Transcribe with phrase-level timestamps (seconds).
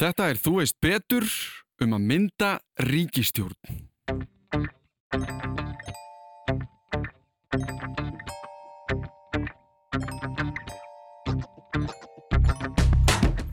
[0.00, 1.26] Þetta er Þú veist betur
[1.84, 2.50] um að mynda
[2.88, 3.82] ríkistjórn.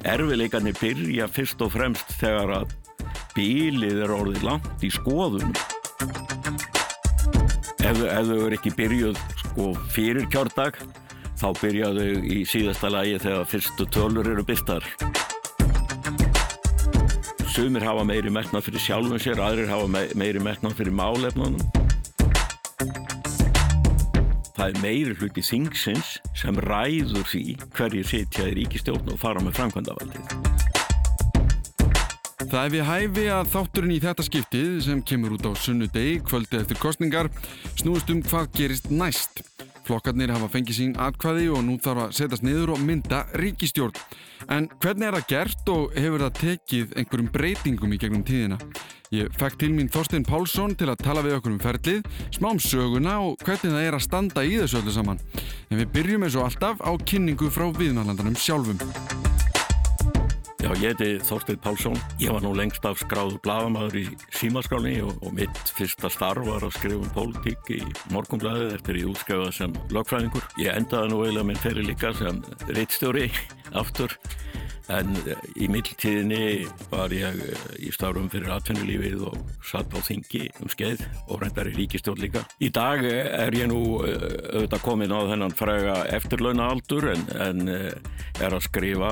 [0.07, 2.77] Erfileikarnir byrja fyrst og fremst þegar að
[3.35, 5.51] bílið er orðið langt í skoðun.
[7.83, 10.79] Ef, ef þau eru ekki byrjuð sko, fyrir kjördag,
[11.35, 14.87] þá byrjaðu í síðasta lagi þegar fyrstu tölur eru byrtar.
[17.57, 21.57] Sumir hafa meiri metnað fyrir sjálfum sér, aðrir hafa meiri metnað fyrir málefnunum.
[24.53, 27.41] Það er meiri hluti þingsins sem ræður því
[27.73, 30.29] hverjir setja í ríkistjórn og fara með framkvæmdavaldið.
[32.45, 36.61] Það er við hæfi að þátturinn í þetta skiptið sem kemur út á sunnudegi kvöldi
[36.61, 37.33] eftir kostningar
[37.73, 39.41] snúist um hvað gerist næst.
[39.87, 43.97] Flokkarnir hafa fengið sín atkvæði og nú þarf að setjast niður og mynda ríkistjórn.
[44.47, 48.59] En hvernig er það gert og hefur það tekið einhverjum breytingum í gegnum tíðina?
[49.11, 52.61] Ég fekk til mín Þorstein Pálsson til að tala við okkur um ferlið, smá um
[52.63, 55.23] söguna og hvernig það er að standa í þessu öllu saman.
[55.71, 58.79] En við byrjum eins og alltaf á kynningu frá viðmælandanum sjálfum.
[60.57, 61.97] Já, ég heiti Þorstein Pálsson.
[62.17, 66.65] Ég var nú lengst af skráður bladamæður í símaskráni og, og mitt fyrsta starf var
[66.65, 67.81] að skrifa um pólitík í
[68.15, 70.47] morgumblæðið eftir ég útskjáða sem lögfræðingur.
[70.63, 72.41] Ég endaði nú eiginlega minn fyrir líka sem
[72.71, 73.29] reittstjóri
[73.83, 74.17] aftur
[74.93, 80.45] En eh, í mildtíðinni var ég eh, í starfum fyrir atvinnulífið og satt á þingi
[80.63, 82.45] um skeið og reyndar í ríkistjórn líka.
[82.63, 87.67] Í dag eh, er ég nú auðvitað komin á þennan fræga eftirlauna aldur en, en
[87.67, 89.11] er að skrifa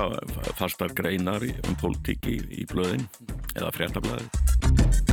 [0.56, 3.04] fastar greinar um politíki í blöðin
[3.56, 5.05] eða fréttablaði.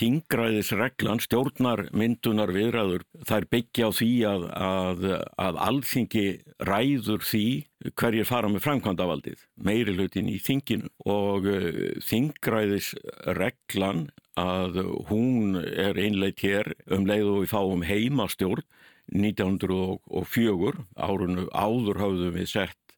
[0.00, 4.98] Þingræðisreglan, stjórnar myndunar viðræður, þær byggja á því að, að,
[5.44, 6.26] að alþingi
[6.68, 7.46] ræður því
[8.00, 10.88] hverjir fara með framkvæmdavaldið, meiri hlutin í þinginu.
[11.04, 11.56] Og uh,
[12.08, 14.00] þingræðisreglan
[14.40, 14.72] að
[15.10, 18.64] hún er einleitt hér um leið og við fáum heimastjórn
[19.10, 22.89] 1904, árunu áður hafðum við sett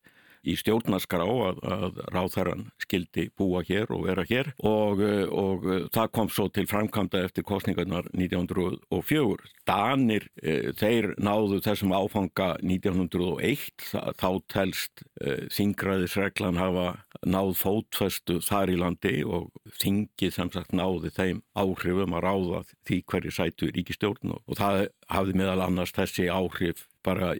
[0.42, 6.30] í stjórnarskrá að, að ráþæran skildi búa hér og vera hér og, og það kom
[6.32, 9.50] svo til framkvæmda eftir kostningarnar 1904.
[9.68, 13.86] Danir, e, þeir náðu þessum áfanga 1901,
[14.18, 16.88] þá telst e, þingraðisreglan hafa
[17.26, 19.50] náð fótfestu þar í landi og
[19.82, 24.88] þingið sem sagt náði þeim áhrifum að ráða því hverju sætu í ríkistjórn og það
[25.12, 27.32] hafði meðal annars þessi áhrif bara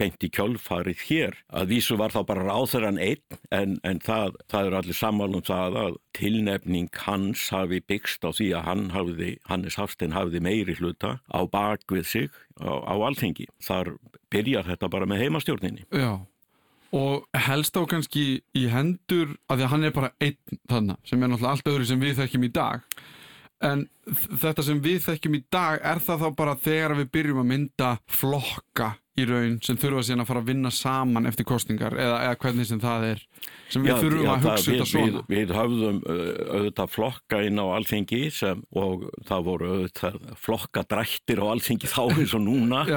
[0.00, 1.36] beint í kjölfarið hér.
[1.52, 5.78] Að vísu var þá bara ráþurann einn en, en það, það er allir sammálum það
[5.82, 11.18] að tilnefning hans hafi byggst á því að hann hafði, Hannes Hafstein hafði meiri hluta
[11.28, 13.46] á bakvið sig á, á alþengi.
[13.62, 13.94] Þar
[14.32, 15.86] byrjar þetta bara með heimastjórninni.
[15.92, 16.24] Já.
[16.92, 21.22] Og helst á kannski í hendur að því að hann er bara einn þarna sem
[21.22, 22.82] er náttúrulega allt öðru sem við þekkjum í dag.
[23.62, 23.86] En
[24.42, 27.92] þetta sem við þekkjum í dag er það þá bara þegar við byrjum að mynda
[28.10, 28.90] flokka
[29.20, 32.68] í raun sem þurfa síðan að fara að vinna saman eftir kostingar eða, eða hvernig
[32.68, 33.24] sem það er
[33.72, 35.22] sem við já, þurfum já, að hugsa þetta svona.
[35.28, 41.46] Við, við höfðum auðvitað flokka inn á alþengi sem, og það voru auðvitað flokkadrættir á
[41.52, 42.82] alþengi þá eins og núna.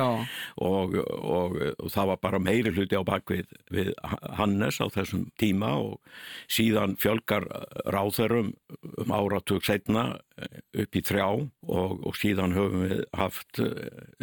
[0.65, 3.91] Og, og, og það var bara meiri hluti á bakvið við
[4.37, 5.99] Hannes á þessum tíma og
[6.51, 7.45] síðan fjölgar
[7.91, 8.53] ráþörum
[9.03, 13.61] um áratug setna upp í þrjá og, og síðan höfum við haft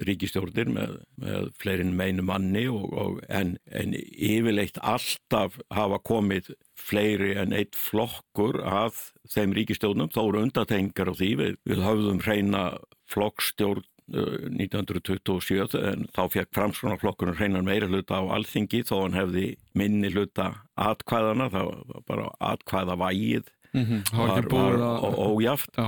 [0.08, 6.52] ríkistjórnir með, með fleiri en meinu manni og, og en, en yfirleitt alltaf hafa komið
[6.76, 8.98] fleiri en eitt flokkur að
[9.32, 12.66] þeim ríkistjónum, þá eru undatengar á því, við, við höfðum hreina
[13.12, 18.82] flokkstjórn 1927 en þá fekk framskonarflokkurinn hreinar meira hluta á alþingi.
[18.84, 19.46] Þó hann hefði
[19.78, 24.02] minni hluta atkvæðana, það var bara atkvæða vægið mm -hmm.
[24.16, 25.78] var, var ójáft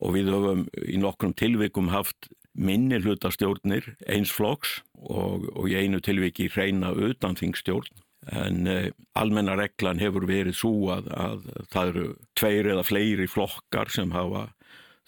[0.00, 6.00] og við höfum í nokkrum tilvikum haft minni hlutastjórnir eins flokks og, og í einu
[6.00, 8.00] tilviki hreina utanþingstjórn
[8.30, 12.06] en eh, almenna reglan hefur verið svo að, að það eru
[12.36, 14.50] tveir eða fleiri flokkar sem hafa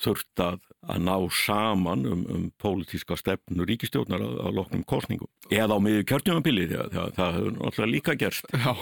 [0.02, 5.76] þurft að, að ná saman um, um pólitíska stefnu ríkistjórnar að, að loknum kostningum eða
[5.76, 8.48] á miður kjörtjumabili það, það, það hefur náttúrulega líka gerst.
[8.56, 8.72] Já,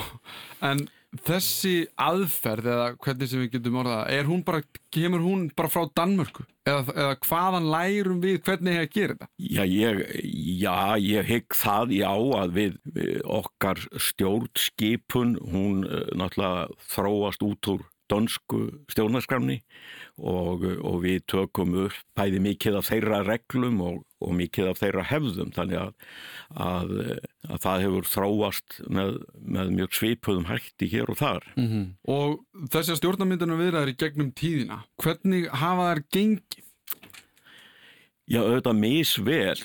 [0.71, 0.87] en
[1.19, 4.63] þessi aðferð eða hvernig sem við getum orðað er hún bara,
[4.95, 9.31] kemur hún bara frá Danmörku eða, eða hvaðan lærum við hvernig það gerir þetta?
[9.43, 10.03] Já, ég,
[11.03, 17.87] ég hegg það já að við, við okkar stjórnskipun hún uh, náttúrulega þróast út úr
[18.11, 18.61] dönsku
[18.93, 19.61] stjórnarskrafni
[20.19, 25.05] og, og við tökum upp bæði mikið af þeirra reglum og, og mikið af þeirra
[25.11, 25.93] hefðum þannig að,
[26.67, 26.95] að,
[27.49, 31.47] að það hefur þráast með, með mjög svipuðum hætti hér og þar.
[31.57, 31.87] Mm -hmm.
[32.17, 36.67] Og þessar stjórnarmyndunum viðraður í gegnum tíðina, hvernig hafa þær gengið?
[38.31, 39.63] Já, auðvitað misvel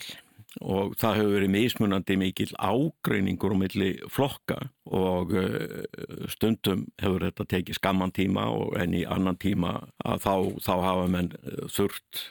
[0.61, 5.83] og það hefur verið mismunandi mikil ágreiningur um milli flokka og eh,
[6.31, 11.05] stundum hefur þetta tekið skamman tíma og en í annan tíma að þá, þá hafa
[11.11, 12.25] menn eh, þurft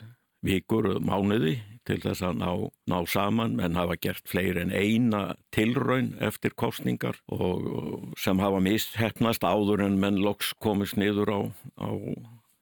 [0.45, 2.49] vikur og mánuði til þess að ná,
[2.89, 9.45] ná saman menn hafa gert fleiri en eina tilraun eftir kostningar og sem hafa misthefnast
[9.45, 11.39] áður en menn loks komist niður á,
[11.77, 11.89] á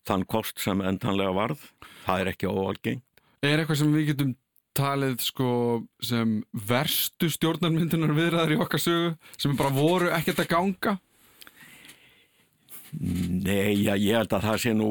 [0.08, 1.68] þann kost sem endanlega varð.
[2.04, 3.06] Það er ekki óalgengt.
[3.44, 4.34] Er eitthvað sem við getum
[4.78, 5.50] talið sko
[6.04, 10.96] sem verstu stjórnarmyndunar viðræðar í okkar sögu sem bara voru ekkert að ganga?
[12.94, 14.90] Nei, já, ég held að það sé nú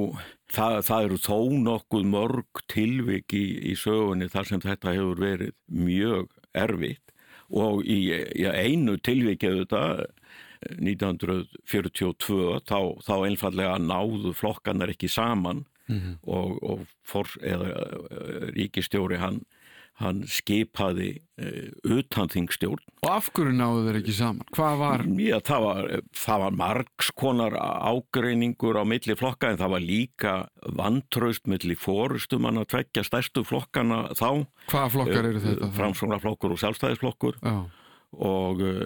[0.50, 1.36] það, það eru þó
[1.66, 6.32] nokkuð mörg tilvik í, í sögunni þar sem þetta hefur verið mjög
[6.64, 7.14] erfitt
[7.52, 9.84] og í, í einu tilvikið þetta
[10.78, 16.14] 1942 þá, þá einfallega náðu flokkanar ekki saman mm -hmm.
[16.22, 17.72] og, og for, eða,
[18.54, 19.42] ríkistjóri hann
[20.00, 21.10] hann skipaði
[21.40, 22.80] uh, utanþingstjórn.
[23.04, 24.48] Og af hverju náðu þeir ekki saman?
[24.56, 25.04] Hvað var?
[25.20, 25.90] Já, það var,
[26.22, 30.34] það var margskonar ágreiningur á milli flokka en það var líka
[30.80, 34.44] vantraust milli fórustum hann að tvekja stærstu flokkana þá.
[34.72, 35.68] Hvaða flokkar eru þetta?
[35.68, 37.40] Uh, Framsvonarflokkur og sjálfstæðisflokkur.
[37.42, 37.56] Já
[38.12, 38.82] og uh,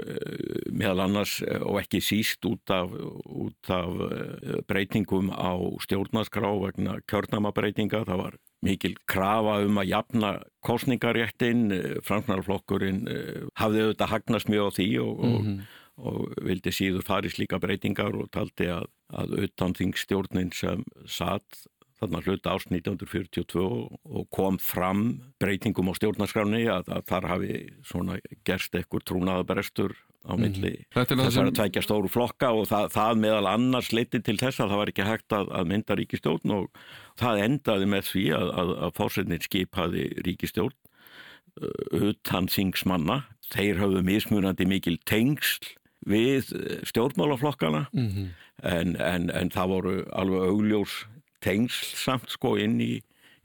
[0.71, 2.93] meðal annars og ekki síst út af,
[3.27, 10.33] út af breytingum á stjórnarskrá vegna kjörnamabreitinga það var mikil krafa um að jafna
[10.67, 15.61] kostningaréttin, eh, fransnarflokkurinn eh, hafði auðvitað hagnast mjög á því og, mm -hmm.
[15.97, 21.67] og, og vildi síður farið slíka breytingar og taldi að, að utan þingstjórnin sem satt
[22.01, 25.07] þarna hluta ást 1942 og kom fram
[25.41, 27.55] breytingum á stjórnarskráni að, að þar hafi
[27.89, 29.97] svona gerst ekkur trúnaðaberestur
[30.27, 30.43] á mhm.
[30.43, 31.23] milli mm.
[31.23, 34.83] þessar að tvækja stóru flokka og það, það meðal annars leiti til þess að það
[34.83, 36.83] var ekki hægt að, að mynda ríkistjórn og
[37.21, 43.23] það endaði með því að, að, að fórsetnin skipaði ríkistjórn uh, utan þingsmanna
[43.55, 45.75] þeir hafðu mismunandi mikil tengsl
[46.07, 46.53] við
[46.87, 48.27] stjórnmálaflokkana mm -hmm.
[48.63, 51.07] en, en, en það voru alveg augljós
[51.47, 52.95] tengsl samt sko inn í,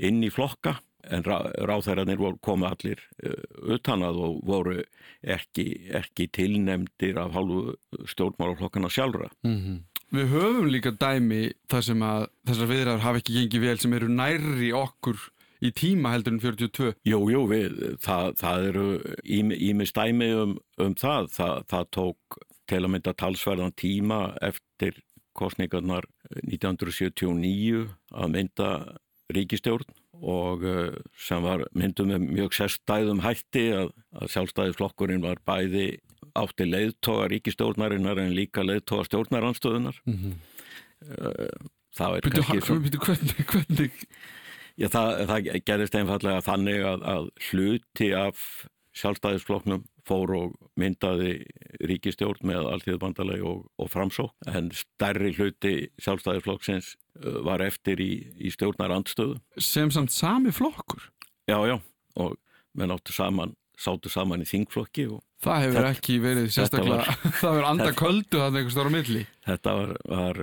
[0.02, 0.80] inn í flokka
[1.12, 3.38] en ráþærarnir komu allir uh,
[3.74, 4.76] utan að og voru
[5.22, 5.66] ekki,
[5.98, 7.76] ekki tilnemdir af hálfu
[8.14, 9.32] stjórnmálaflokkana sjálfra.
[9.44, 9.80] Mm -hmm.
[10.12, 14.10] Við höfum líka dæmi þar sem að þessar viðræður hafa ekki gengið vel sem eru
[14.12, 15.22] nærri okkur
[15.62, 16.94] í tíma heldur en 42.
[17.08, 18.88] Jú, jú, við, það, það eru
[19.70, 21.30] ímis dæmi um, um það.
[21.38, 21.64] það.
[21.72, 25.00] Það tók til að mynda talsverðan tíma eftir
[25.38, 26.08] kostningarnar
[26.44, 28.70] 1979 að mynda
[29.32, 29.88] ríkistjórn
[30.22, 35.88] og eh, sem var myndum með mjög sérstæðum hætti að, að sjálfstæðisflokkurinn var bæði
[36.38, 40.36] átti leiðtoga ríkistjórnarinnar en líka leiðtoga stjórnaranstöðunar mm -hmm.
[41.98, 42.78] það er kannski svo...
[42.78, 44.06] hvernig, hvernig?
[44.80, 48.46] Já, það, það gerist einfallega þannig að, að hluti af
[48.98, 51.38] sjálfstæðisflokknum fór og myndaði
[51.88, 58.52] ríkistjórn með alltíðbandalegi og, og framsók en stærri hluti sjálfstæðisflokksins uh, var eftir í, í
[58.54, 59.40] stjórnar andstöðu.
[59.62, 61.08] Sem samt sami flokkur?
[61.50, 61.78] Já, já,
[62.20, 62.38] og
[62.78, 67.22] við náttu saman, sátu saman í þingflokki og Það hefur þetta, ekki verið sérstaklega, var,
[67.40, 69.22] það hefur andaköldu þannig einhver stóra milli.
[69.48, 70.40] Þetta var, var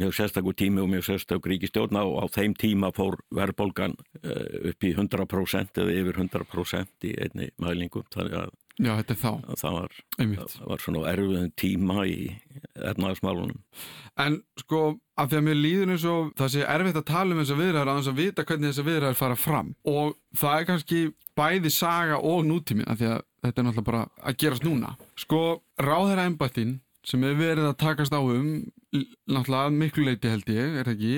[0.00, 4.88] mjög sérstakur tími og mjög sérstakur ríkistjórn og á þeim tíma fór verðbólgan uh, upp
[4.88, 8.08] í 100% eða yfir 100% í einni mælingum.
[8.10, 8.50] Þannig að
[8.80, 9.32] Já, þetta er þá.
[9.60, 12.16] Það var, það var svona erfiðin tíma í
[12.88, 13.58] ernaðismálunum.
[14.22, 14.80] En sko,
[15.20, 17.60] af því að mér líður eins og það sé erfitt að tala um þess að
[17.62, 21.02] viðræðar að þess að vita hvernig þess að viðræðar fara fram og það er kannski
[21.38, 24.94] bæði saga og nútímin af því að þetta er náttúrulega bara að gerast núna.
[25.20, 25.42] Sko,
[25.80, 28.50] ráðherra ennbættin sem hefur verið að takast á um
[29.26, 31.14] náttúrulega miklu leiti held ég, er ekki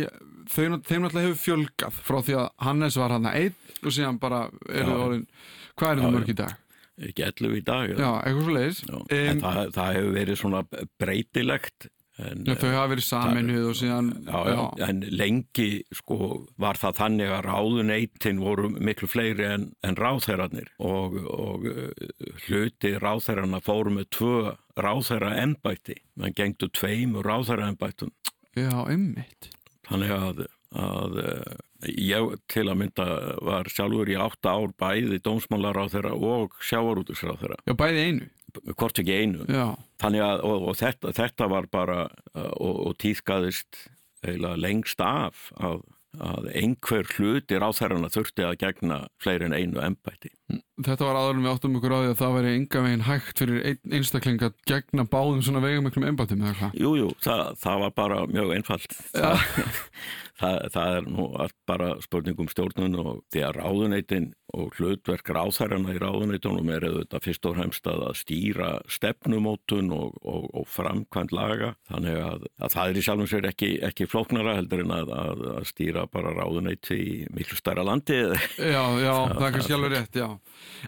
[0.50, 4.44] þeim náttúrulega hefur fjölgað frá því að Hannes var hann að einn og síðan bara
[4.70, 5.26] eru orðin,
[5.76, 6.60] hvað er það mörg í dag?
[7.00, 9.04] Ekki 11 í dag Já, eitthvað svo leiðis um,
[9.42, 10.62] það, það hefur verið svona
[11.00, 11.86] breytilegt
[12.22, 16.18] en, já, Þau hafa verið saminuð og síðan já, já, En lengi sko
[16.62, 21.88] var það þannig að ráðuneytin voru miklu fleiri en, en ráðherrarnir og, og uh,
[22.46, 28.14] hluti ráðherrarna fóru með tvö ráðherra ennbætti menn gengdu tveim ráðherra ennbættum
[28.54, 29.50] Já, ymmiðt
[29.84, 30.38] Þannig að,
[30.74, 31.56] að uh,
[31.88, 33.08] ég til að mynda
[33.44, 37.58] var sjálfur í átta ár bæði dómsmálar á þeirra og sjávarútusra á þeirra.
[37.64, 38.30] Já, bæði einu?
[38.78, 39.48] Hvort ekki einu.
[39.50, 39.66] Já.
[40.02, 41.98] Þannig að, og, og þetta, þetta var bara,
[42.34, 43.80] og, og tíðskaðist
[44.24, 45.82] eiginlega lengst af að,
[46.22, 50.32] að einhver hlutir á þeirra þurfti að gegna fleiri en einu ennbætti.
[50.84, 53.62] Þetta var aðalum við áttum ykkur á því að það væri enga veginn hægt fyrir
[53.70, 56.76] ein, einstakling að gegna báðum svona veigamöklum ennbættum eða hvað?
[56.82, 58.98] Jújú, það, það var bara mjög einfalt.
[59.14, 59.32] Ja.
[60.40, 65.94] það, það er nú allt bara spurningum stjórnun og því að ráðuneytin og hlutverk ráþærarna
[65.94, 71.72] í ráðuneytunum er auðvitað fyrst og fremst að stýra stefnumótun og, og, og framkvæmt laga
[71.90, 75.44] þannig að, að það er í sjálfum sér ekki, ekki flóknara heldur en að, að,
[75.58, 79.96] að stýra bara ráðuneyti í miklu stærra landi Já, já, það, það er kannski alveg
[79.96, 80.33] rétt, já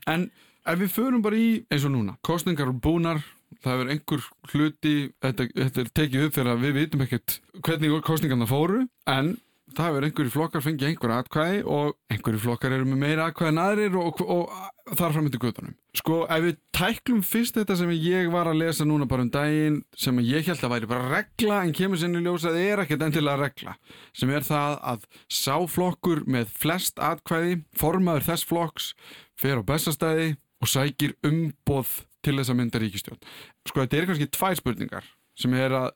[0.06, 0.28] En
[0.66, 3.22] ef við förum bara í eins og núna kostningar og búnar
[3.64, 8.48] það er einhver hluti, þetta, þetta er tekið upp þegar við vitum ekkert hvernig kostningarna
[8.50, 9.36] fóru, en
[9.76, 13.60] það er einhverju flokkar fengið einhver atkvæði og einhverju flokkar eru með meira atkvæði en
[13.60, 14.52] aðrir og, og,
[14.86, 15.74] og þar fram til guðunum.
[15.98, 19.80] Sko, ef við tæklum fyrst þetta sem ég var að lesa núna bara um daginn,
[19.98, 23.06] sem ég held að væri bara regla en kemur sinni ljósa að það er ekkert
[23.08, 23.76] endilega regla,
[24.16, 25.06] sem er það að
[25.42, 28.92] sáflokkur með flest atkvæði, formaður þess flokks,
[29.40, 33.20] fer á bestastæði og sækir umboð til þess að mynda ríkistjón.
[33.68, 35.90] Sko þetta er kannski tvær spurningar sem er að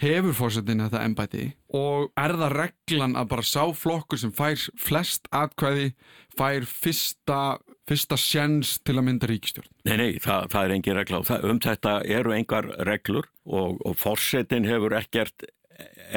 [0.00, 1.44] hefur fórsetin þetta ennbæti
[1.76, 5.90] og er það reglan að bara sá flokkur sem fær flest atkvæði
[6.38, 7.40] fær fyrsta,
[7.88, 9.68] fyrsta sjens til að mynda ríkistjórn?
[9.88, 13.98] Nei, nei, það, það er engin regla og um þetta eru engar reglur og, og
[14.00, 15.44] fórsetin hefur ekkert,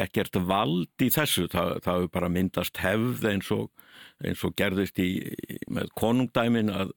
[0.03, 3.69] ekkert vald í þessu, það, það hefur bara myndast hefð eins og,
[4.23, 5.11] eins og gerðist í,
[5.71, 6.93] með konungdæmin að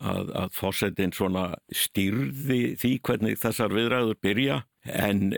[0.00, 4.58] að, að fórsetin svona styrði því hvernig þessar viðræður byrja
[4.92, 5.34] en,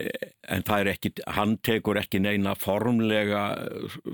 [0.49, 3.43] en það er ekki, hann tekur ekki neina formlega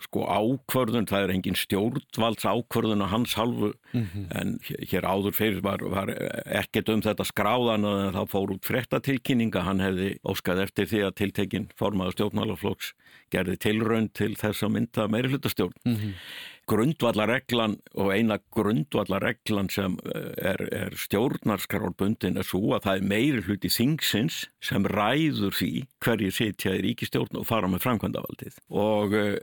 [0.06, 4.26] sko ákvörðun, það er engin stjórnvalds ákvörðun á hans halvu mm -hmm.
[4.40, 4.58] en
[4.90, 6.14] hér áður fyrir var, var
[6.46, 11.16] ekkert um þetta skráðan að það fór út frettatilkynninga, hann hefði óskað eftir því að
[11.20, 12.94] tiltekin formaður stjórnmálaflóks
[13.30, 15.74] gerði tilraun til þess að mynda meiri hlutastjórn.
[15.84, 16.12] Mm -hmm
[16.70, 23.42] grundvallarreglan og eina grundvallarreglan sem eh, er, er stjórnarskarálbundin er svo að það er meiri
[23.46, 25.72] hluti þingsins sem ræður því
[26.04, 29.36] hverju setja í ríkistjórn og fara með framkvæmdavaldið og eh,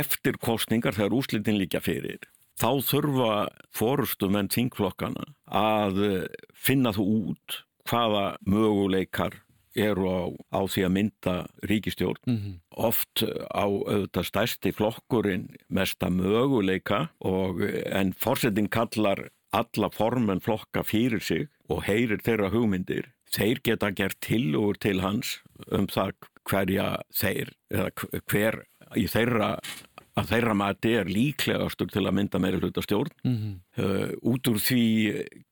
[0.00, 2.20] eftir kostningar þegar úslitin líka fyrir
[2.60, 3.34] þá þurfa
[3.72, 5.28] fórustum en þingflokkana
[5.60, 9.40] að eh, finna þú út hvaða möguleikar
[9.80, 10.20] eru á,
[10.54, 11.34] á því að mynda
[11.70, 12.54] ríkistjórn mm -hmm.
[12.70, 21.20] oft á auðvitað stærsti flokkurinn mesta möguleika og, en fórsetin kallar alla formen flokka fyrir
[21.20, 26.12] sig og heyrir þeirra hugmyndir þeir geta gert tilugur til hans um það
[26.48, 27.90] hverja þeir eða
[28.26, 28.62] hver
[28.98, 29.58] í þeirra
[30.20, 33.12] að þeirra mati er líklegastur til að mynda meiri hluta stjórn.
[33.24, 33.54] Mm -hmm.
[33.82, 34.84] uh, út úr því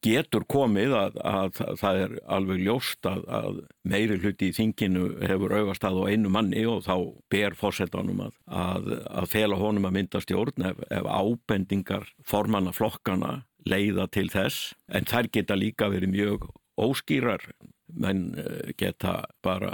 [0.04, 5.04] getur komið að, að, að það er alveg ljóst að, að meiri hluti í þinginu
[5.22, 6.96] hefur auðvast að á einu manni og þá
[7.30, 14.28] ber fórsetanum að fela honum að mynda stjórn ef, ef ábendingar formanna flokkana leiða til
[14.30, 16.48] þess en þær geta líka verið mjög
[16.78, 17.42] óskýrar
[17.88, 19.70] menn uh, geta bara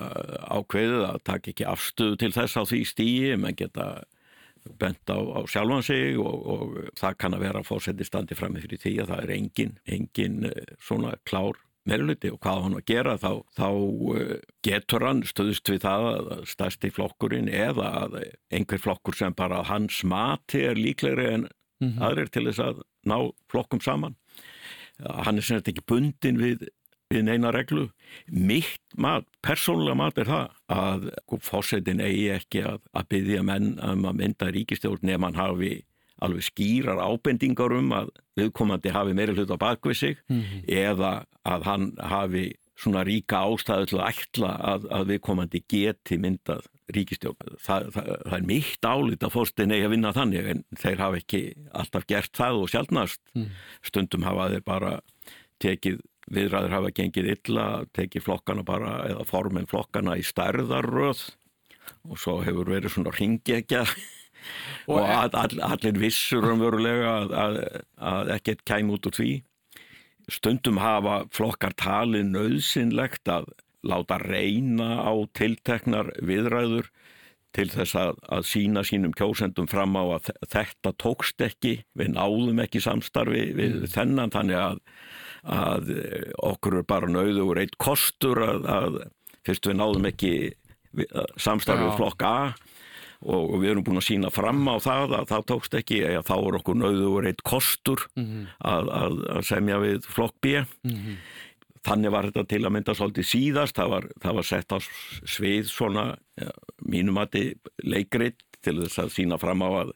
[0.47, 4.05] ákveðið að taka ekki afstöðu til þess á því stíi, menn geta
[4.81, 8.55] bent á, á sjálfan sig og, og það kann að vera að fósetti standi fram
[8.57, 12.77] með fyrir því að það er engin, engin eh, svona klár meðluti og hvað hann
[12.79, 13.69] að gera þá, þá
[14.17, 18.19] eh, getur hann stöðust við það að stærsti flokkurinn eða að
[18.55, 22.01] einhver flokkur sem bara hans mati er líklegri en mm -hmm.
[22.09, 23.19] aðrir til þess að ná
[23.53, 24.17] flokkum saman.
[25.03, 26.69] Hann er sem þetta ekki bundin við
[27.15, 27.89] við neina reglu.
[28.29, 31.09] Mitt mat, persónulega mat er það að
[31.45, 35.75] fórsetin eigi ekki að, að byggja menn um að mynda ríkistjórn nefn hann hafi
[36.25, 40.61] alveg skýrar ábendingar um að viðkomandi hafi meiri hlut á bakvið sig mm -hmm.
[40.69, 46.67] eða að hann hafi svona ríka ástæðu til að ætla að, að viðkomandi geti myndað
[46.95, 47.57] ríkistjórn.
[47.63, 51.21] Það, það, það er mýtt álít að fórstin eigi að vinna þannig en þeir hafa
[51.21, 51.43] ekki
[51.73, 53.21] alltaf gert það og sjálfnast.
[53.35, 53.47] Mm.
[53.83, 54.93] Stundum hafa þeir bara
[55.63, 56.03] tekið
[56.33, 57.65] viðræður hafa gengið illa,
[57.97, 61.25] tekið flokkana bara eða formin flokkana í stærðarröð
[62.09, 63.83] og svo hefur verið svona ringegja
[64.91, 67.59] og, og all, all, allir vissur umverulega að, að,
[68.13, 69.33] að ekkert kæm út úr því.
[70.33, 73.51] Stundum hafa flokkar talið nöðsynlegt að
[73.85, 76.89] láta reyna á tilteknar viðræður
[77.55, 82.63] til þess að, að sína sínum kjósendum fram á að þetta tókst ekki, við náðum
[82.65, 83.93] ekki samstarfi við mm.
[83.95, 84.81] þennan þannig að
[85.45, 89.01] að eh, okkur er bara nauður eitt kostur að, að
[89.45, 90.35] fyrst við náðum ekki
[91.41, 92.37] samstarfið flokk A
[93.25, 96.35] og við erum búin að sína fram á það að það tókst ekki, eða þá
[96.37, 98.47] er okkur nauður eitt kostur mm -hmm.
[98.61, 101.17] að, að, að semja við flokk B mm -hmm.
[101.89, 104.79] þannig var þetta til að mynda svolítið síðast, það var, það var sett á
[105.25, 106.05] svið svona
[106.41, 106.51] ja,
[106.85, 109.93] mínum aðti leikrit til þess að sína fram á að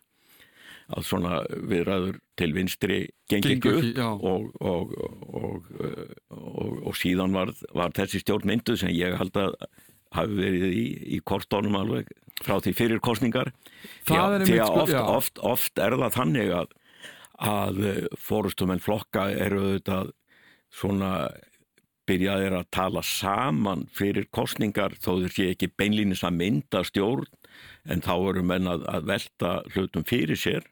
[0.97, 4.95] að svona viðræður til vinstri gengi ekki upp og, og,
[5.29, 5.67] og,
[6.89, 9.57] og síðan var, var þessi stjórn myndu sem ég held að
[10.17, 12.09] hafi verið í, í kortónum alveg
[12.41, 13.51] frá því fyrir kostningar
[14.09, 16.73] því að sko, oft, oft, oft er það þannig að,
[17.51, 17.83] að
[18.17, 20.15] fórustumenn flokka eru auðvitað
[20.73, 21.13] svona
[22.09, 27.29] byrjaðir að tala saman fyrir kostningar þó þeir sé ekki beinlýnis að mynda stjórn
[27.89, 30.65] en þá eru menn að, að velta hlutum fyrir sér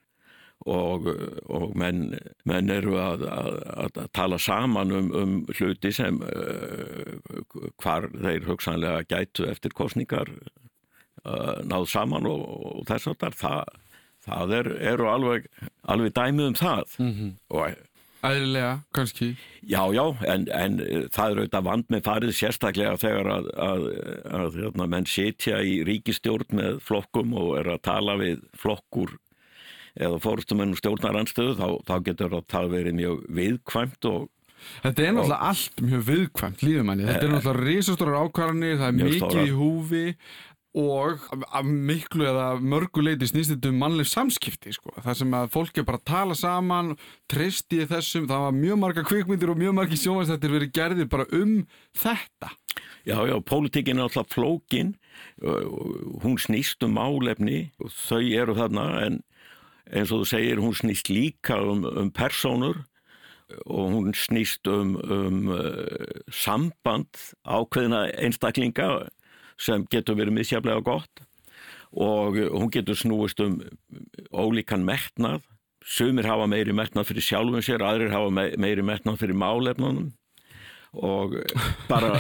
[0.65, 1.09] og,
[1.53, 2.17] og menn,
[2.49, 7.43] menn eru að, að, að tala saman um, um hluti sem uh,
[7.83, 13.75] hvar þeir hugsanlega gætu eftir kostningar uh, náð saman og, og þess að það,
[14.27, 15.51] það er, eru alveg,
[15.85, 17.37] alveg dæmið um það mm -hmm.
[17.49, 17.85] og
[18.27, 19.37] Æðilega, kannski.
[19.63, 20.79] Já, já, en, en
[21.13, 25.61] það er auðvitað vand með farið sérstaklega þegar að, að, að, að hérna, menn setja
[25.63, 29.15] í ríkistjórn með flokkum og er að tala við flokkur
[29.97, 34.33] eða fórstumenn og stjórnaranstöðu þá, þá getur það verið mjög viðkvæmt og
[34.83, 38.97] Þetta er náttúrulega allt mjög viðkvæmt líðumanni, þetta er eh, náttúrulega risastórar ákvarðanir, það er
[38.97, 39.45] mikið stóra.
[39.45, 40.05] í húfi
[40.77, 41.23] og
[41.57, 44.93] að miklu eða mörguleiti snýst þetta um mannleg samskipti sko.
[45.01, 46.93] það sem að fólk er bara tala saman
[47.33, 51.59] tristi þessum, það var mjög marga kvikmyndir og mjög margi sjónvægstættir verið gerðir bara um
[51.97, 52.53] þetta
[53.07, 54.97] Já, já, pólitíkin er alltaf flókin
[55.41, 59.21] hún snýst um álefni og þau eru þarna en
[59.91, 62.83] eins og þú segir, hún snýst líka um, um personur
[63.67, 67.15] og hún snýst um, um uh, samband
[67.47, 69.07] ákveðina einstaklinga
[69.61, 71.23] sem getur verið misjaflega gott.
[71.97, 73.61] Og hún getur snúist um
[74.35, 75.47] ólíkan metnað.
[75.87, 80.11] Sumir hafa meiri metnað fyrir sjálfum sér aðrir hafa meiri metnað fyrir málefnunum.
[80.97, 81.39] Og
[81.87, 82.19] bara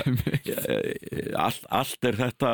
[1.46, 2.52] allt, allt er þetta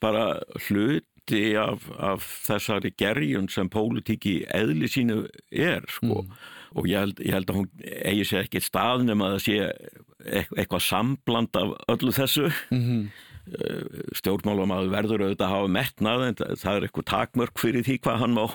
[0.00, 0.26] bara
[0.68, 6.22] hlut hluti af, af þessari gerjun sem pólitíki eðli sínu er sko.
[6.22, 6.32] mm.
[6.74, 7.68] og ég held, ég held að hún
[8.04, 9.56] eigi sér ekkert stað nema að það sé
[10.56, 13.08] eitthvað sambland af öllu þessu mm -hmm.
[14.14, 18.18] stjórnmálum að verður auðvitað að hafa metnað en það er eitthvað takmörk fyrir því hvað
[18.18, 18.46] hann má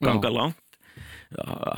[0.00, 0.34] ganga Já.
[0.34, 0.63] langt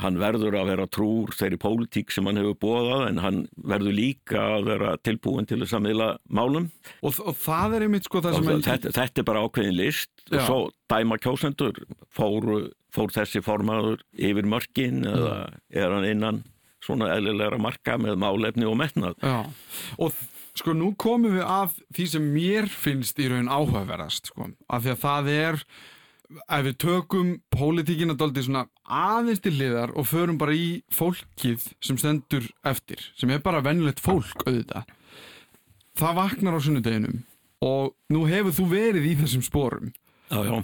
[0.01, 4.43] hann verður að vera trúr þeirri pólitík sem hann hefur bóðað en hann verður líka
[4.57, 6.69] að vera tilbúin til þess að miðla málum
[7.01, 10.37] og, og það er einmitt sko það sem þetta, þetta er bara ákveðin list Já.
[10.37, 10.59] og svo
[10.91, 11.81] dæma kjósendur
[12.13, 12.49] fór,
[12.93, 15.11] fór þessi formaður yfir mörgin mm.
[15.13, 15.35] eða
[15.83, 16.41] er hann innan
[16.83, 19.41] svona eðlilegra marka með málefni og metnað Já.
[19.97, 20.15] og
[20.57, 24.93] sko nú komum við af því sem mér finnst í raun áhugaverðast sko, af því
[24.93, 25.61] að það er
[26.27, 31.99] ef við tökum pólitíkina daldi svona aðeins til liðar og förum bara í fólkið sem
[31.99, 34.89] stendur eftir, sem er bara vennilegt fólk auðvitað,
[35.97, 37.21] það vaknar á sunnudeginum
[37.65, 39.93] og nú hefur þú verið í þessum spórum
[40.27, 40.57] Já, já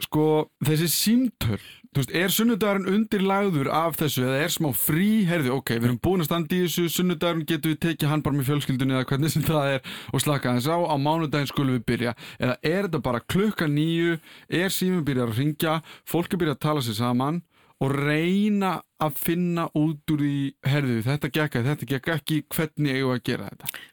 [0.00, 0.24] Sko,
[0.64, 1.58] þessi símtöl
[1.96, 6.24] veist, er sunnudagurinn undirlagður af þessu eða er smá frí, herði, ok, við erum búin
[6.24, 9.44] að standa í þessu, sunnudagurinn getur við tekið hann bara með fjölskyldunni eða hvernig sem
[9.44, 12.16] það er og slaka þess á, á mánudaginn skulum við byrja.
[12.40, 14.16] Eða er þetta bara klukka nýju,
[14.48, 15.76] er símum byrjar að ringja,
[16.08, 17.42] fólk er byrjað að tala sér saman
[17.80, 20.34] og reyna að finna út úr því,
[20.68, 23.86] herði, þetta gekka, þetta gekka ekki, hvernig eigum við að gera þetta?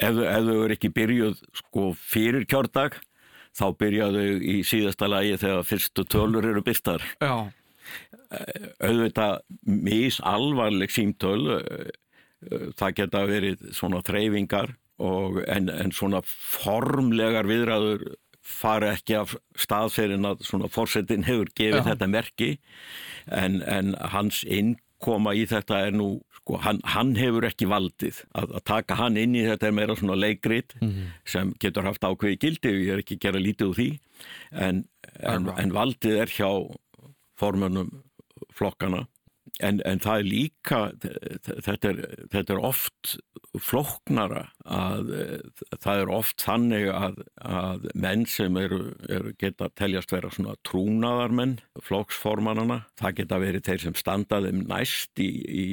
[0.00, 2.96] Ef þú er ekki byrjuð sko fyrir kjördag
[3.56, 7.50] þá byrjaðu í síðasta lagi þegar fyrstu tölur eru byrtar Já.
[8.78, 11.90] auðvitað misalvarleg símtöl eh,
[12.78, 18.04] það geta verið svona þreyfingar og en, en svona formlegar viðræður
[18.50, 21.86] fara ekki af staðferðin að svona fórsetin hefur gefið Já.
[21.92, 22.50] þetta merki
[23.26, 24.42] en, en hans
[25.00, 29.16] innkoma í þetta er nú sko, hann, hann hefur ekki valdið að, að taka hann
[29.16, 31.06] inn í þetta er meira svona leikrit mm -hmm.
[31.24, 34.00] sem getur haft ákveði gildi og ég er ekki að gera lítið úr því.
[34.52, 34.84] En,
[35.20, 36.50] en, en valdið er hjá
[37.36, 38.02] formönum
[38.52, 39.06] flokkana
[39.60, 41.98] En, en það er líka, þetta er,
[42.32, 43.14] þetta er oft
[43.60, 45.10] floknara að
[45.82, 51.58] það er oft þannig að, að menn sem eru, eru geta teljast vera svona trúnaðarmenn,
[51.84, 55.68] flokksformanana, það geta verið þeir sem standaðum næst í, í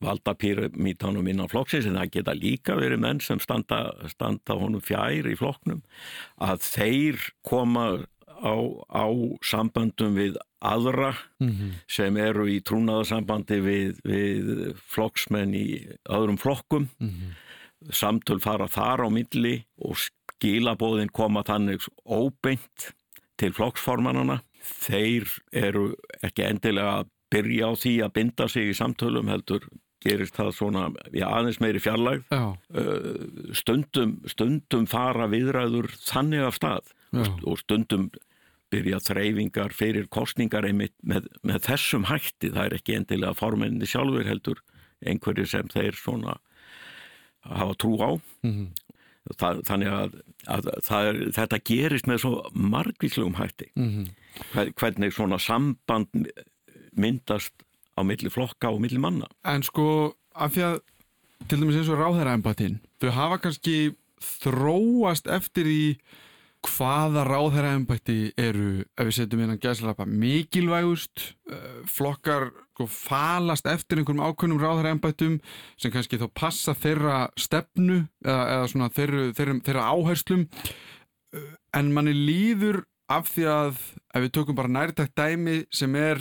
[0.00, 5.36] valdapyramítanum innan flokksins en það geta líka verið menn sem standa, standa honum fjær í
[5.38, 5.82] flokknum.
[6.40, 7.86] Að þeir koma
[8.40, 8.54] á,
[8.88, 9.06] á
[9.44, 11.70] samböndum við aðra mm -hmm.
[11.88, 16.88] sem eru í trúnaðarsambandi við, við flokksmenn í öðrum flokkum.
[17.00, 17.32] Mm -hmm.
[17.92, 22.92] samtöl fara þar á milli og skilabóðin koma þannig óbeint
[23.36, 29.28] til flokksformanana þeir eru ekki endilega að byrja á því að binda sig í samtölum
[29.28, 29.64] heldur
[30.00, 32.24] gerist það svona já, aðeins meiri fjarlægð.
[32.32, 38.10] Uh, stundum, stundum fara viðræður þannig af stað og, og stundum
[38.70, 44.28] byrja þreyfingar fyrir kostningar einmitt með, með þessum hætti það er ekki endilega formenni sjálfur
[44.28, 44.62] heldur
[45.06, 46.36] einhverju sem þeir svona
[47.46, 48.10] hafa trú á
[48.44, 48.68] mm -hmm.
[49.40, 54.72] það, þannig að, að er, þetta gerist með svo margvíslegum hætti mm -hmm.
[54.74, 56.30] hvernig svona samband
[56.92, 57.52] myndast
[57.96, 60.80] á milli flokka og milli manna En sko, af því að
[61.48, 65.98] til dæmis eins og ráðherraembatinn þau hafa kannski þróast eftir í
[66.66, 74.24] hvaða ráðherraembætti eru, ef við setjum innan gæslappa, mikilvægust uh, flokkar sko, falast eftir einhverjum
[74.24, 75.38] ákveðnum ráðherraembættum
[75.80, 80.46] sem kannski þá passa þeirra stefnu eða, eða svona þeirra, þeirra, þeirra áherslum?
[81.36, 83.78] Uh, en manni líður af því að
[84.14, 86.20] ef við tökum bara nærtækt dæmi sem er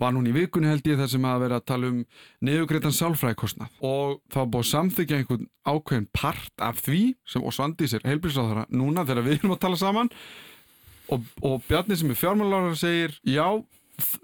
[0.00, 1.98] var hún í vikunni held ég þar sem að vera að tala um
[2.46, 3.74] neðugreitan sálfræðikostnað.
[3.84, 9.04] Og var búið samþykja einhvern ákveðin part af því sem og svandi sér heilbríðsáðara núna
[9.08, 10.12] þegar við erum að tala saman.
[11.10, 13.44] Og, og Bjarni sem er fjármálarar segir já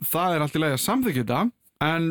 [0.06, 1.40] það er allt í lagi að samþykja þetta
[1.86, 2.10] en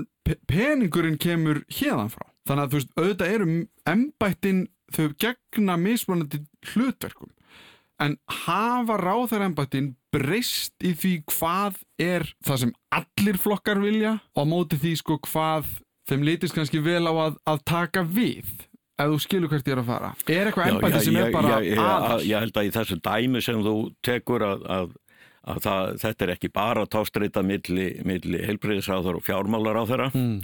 [0.49, 2.27] peningurinn kemur hérðan frá.
[2.45, 3.47] Þannig að þú veist auðvitað eru
[3.89, 7.31] embættin þau gegna mismunandi hlutverkum
[8.03, 14.17] en hafa ráðarembættin breyst í því hvað er það sem allir flokkar vilja?
[14.35, 15.69] Og móti því sko hvað
[16.09, 18.51] þeim litist kannski vel á að, að taka við
[18.95, 20.11] ef þú skilur hvert ég er að fara.
[20.27, 23.75] Er eitthvað ennbæti sem er bara aðall ég held að í þessu dæmi sem þú
[24.05, 24.93] tekur að, að,
[25.51, 30.39] að það, þetta er ekki bara tástreita milli, milli heilbreyðisráður og fjármálaráður mm.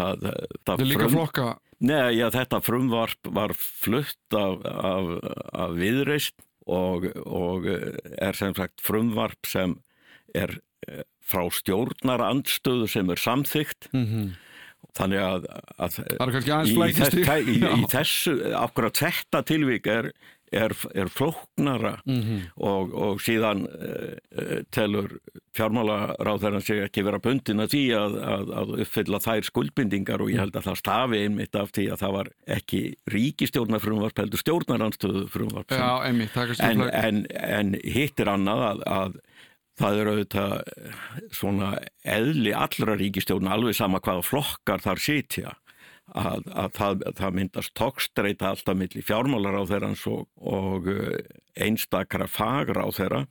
[0.00, 5.10] að það er líka frum, flokka Nei, já, þetta frumvarp var flutt af, af,
[5.54, 6.34] af viðreist
[6.68, 9.78] og, og eh, er sem sagt frumvarp sem
[10.36, 14.28] er eh, frá stjórnar andstöðu sem er samþygt mm -hmm.
[14.98, 15.98] þannig að, að
[16.88, 20.12] í, þess, í, í þessu akkurat þetta tilvík er
[20.52, 22.40] er, er flóknara mm -hmm.
[22.56, 25.18] og, og síðan uh, telur
[25.56, 30.40] fjármálaráðherran sig ekki vera bundin að því að, að, að uppfylla þær skuldbindingar og ég
[30.40, 32.82] held að það stafi einmitt af því að það var ekki
[33.14, 39.20] ríkistjórnarfrumvarp heldur stjórnaranstöðu frumvarp Já, einmitt, en, en, en hittir annað að
[39.78, 40.52] Það eru auðvitað
[41.30, 41.68] svona
[42.02, 45.52] eðli allra ríkistjórn alveg sama hvaða flokkar þar sitja
[46.16, 51.18] að, að það, það myndast tókstreita alltaf millir fjármálar á þeirra og, og eh,
[51.58, 53.26] einstakara fagra á þeirra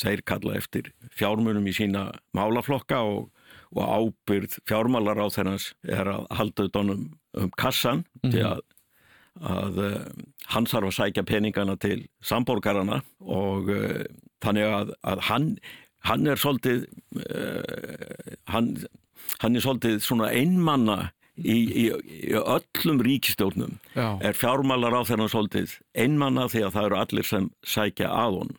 [0.00, 3.28] þeir kalla eftir fjármunum í sína málaflokka og,
[3.76, 8.30] og ábyrð fjármálar á þeirra er að halda utanum um kassan mm -hmm.
[8.32, 8.62] til að,
[9.40, 10.06] að uh,
[10.54, 14.04] hann þarf að sækja peningana til samborgarana og uh,
[14.42, 15.58] þannig að, að hann,
[16.08, 18.76] hann er svolítið uh, hann,
[19.38, 21.12] hann er svolítið svona einmanna
[21.44, 21.84] í, í,
[22.30, 24.18] í öllum ríkistjórnum Já.
[24.22, 28.58] er fjármálar á þennan svolítið einmanna því að það eru allir sem sækja að honum.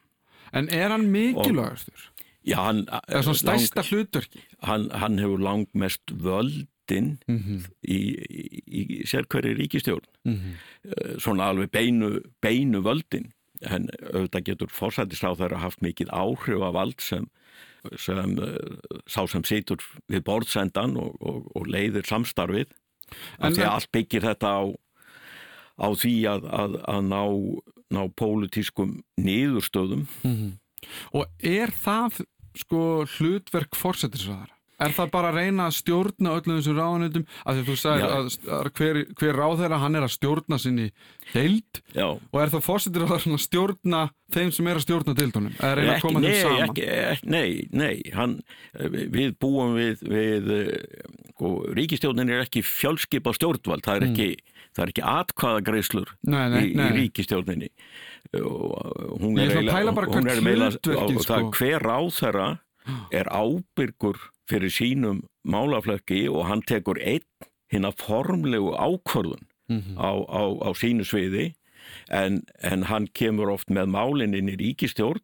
[0.52, 2.12] En er hann mikilvægastur?
[2.48, 2.86] Já, hann...
[3.08, 4.41] Eða svona stæsta hlutverki?
[4.65, 7.67] Hann, hann hefur langt mest völdin mm -hmm.
[7.86, 8.00] í,
[8.65, 10.08] í sérkverri ríkistjórn.
[10.26, 11.20] Mm -hmm.
[11.20, 13.32] Svona alveg beinu, beinu völdin.
[13.62, 17.30] En auðvitað getur fórsættist á þeirra haft mikið áhrif af vald sem
[17.98, 18.56] sem eh,
[19.10, 22.72] sá sem situr við borðsendan og, og, og leiðir samstarfið
[23.41, 24.63] en því að allt byggir þetta á,
[25.82, 27.24] á því að, að, að ná,
[27.91, 30.58] ná pólitískum niðurstöðum mm -hmm.
[31.13, 32.24] Og er það
[32.58, 32.82] sko
[33.17, 34.56] hlutverk fórsetisraðara?
[34.82, 37.28] Er það bara að reyna að stjórna öllum þessum ráðanöndum?
[37.46, 40.88] Að þú sagir að, að hver, hver ráð þeirra hann er að stjórna sinni
[41.32, 42.08] deild Já.
[42.08, 45.58] og er það fórsettir að stjórna þeim sem er að stjórna deildunum?
[45.60, 46.63] Eða reyna að koma nei, þeim saman?
[46.67, 48.38] Ekki, ekki, nei, nei, hann,
[48.89, 50.52] við búum við, við
[51.41, 54.12] sko, ríkistjórnin er ekki fjálskipa stjórnvald, það er mm.
[54.12, 54.84] ekki, mm.
[54.88, 57.72] ekki atkvaðagreislur í, í ríkistjórninni.
[58.32, 61.39] Hún er, eila, hún er meila, það sko.
[61.58, 62.50] hver ráð þeirra
[63.12, 64.17] er ábyrgur
[64.50, 67.26] fyrir sínum málaflöki og hann tekur einn
[67.72, 69.98] hinn að formlegu ákvörðun mm -hmm.
[69.98, 71.54] á, á, á sínu sviði
[72.10, 75.24] en, en hann kemur oft með málinn inn í ríkistjórn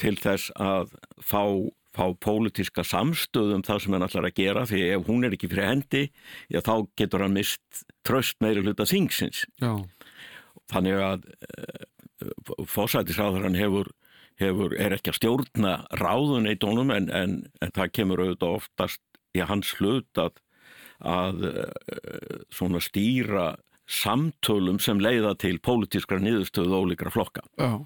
[0.00, 1.44] til þess að fá,
[1.94, 5.70] fá pólitíska samstöðum það sem hann ætlar að gera því ef hún er ekki fyrir
[5.70, 6.04] hendi
[6.48, 9.74] já, þá getur hann mist tröst meiri hluta þingsins já.
[10.72, 13.92] þannig að uh, fósætisráður hann hefur
[14.40, 19.02] hefur, er ekki að stjórna ráðuneitónum en, en, en það kemur auðvitað oftast
[19.34, 20.40] í hans hlut að,
[21.00, 23.46] að eh, svona stýra
[23.90, 27.44] samtölum sem leiða til pólitískra niðurstöðu ólíkra flokka.
[27.60, 27.82] Já.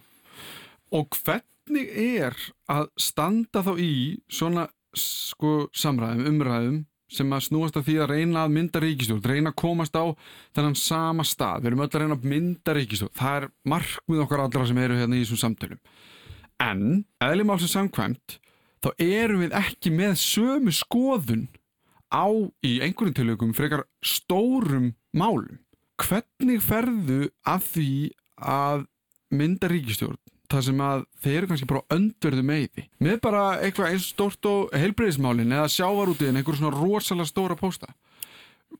[0.94, 2.36] Og hvernig er
[2.70, 3.94] að standa þá í
[4.30, 6.78] svona sko samræðum, umræðum
[7.12, 10.12] sem að snúast að því að reyna að mynda ríkistjórn, reyna að komast á
[10.56, 14.42] þennan sama stað, við erum öll að reyna að mynda ríkistjórn, það er markmið okkar
[14.44, 15.80] allra sem eru hérna í þessum samtölum
[16.62, 18.38] En, eðlum á sem samkvæmt,
[18.82, 21.46] þá erum við ekki með sömu skoðun
[22.10, 22.26] á
[22.64, 25.60] í einhverjum tilökum frekar stórum málum.
[25.98, 27.92] Hvernig ferðu að því
[28.38, 28.86] að
[29.34, 30.18] mynda ríkistjórn
[30.48, 32.84] það sem að þeir eru kannski bara öndverðu meiði.
[33.04, 37.90] Með bara eitthvað eins stórt og heilbreyðismálin eða sjávarútiðin einhver svona rosalega stóra pósta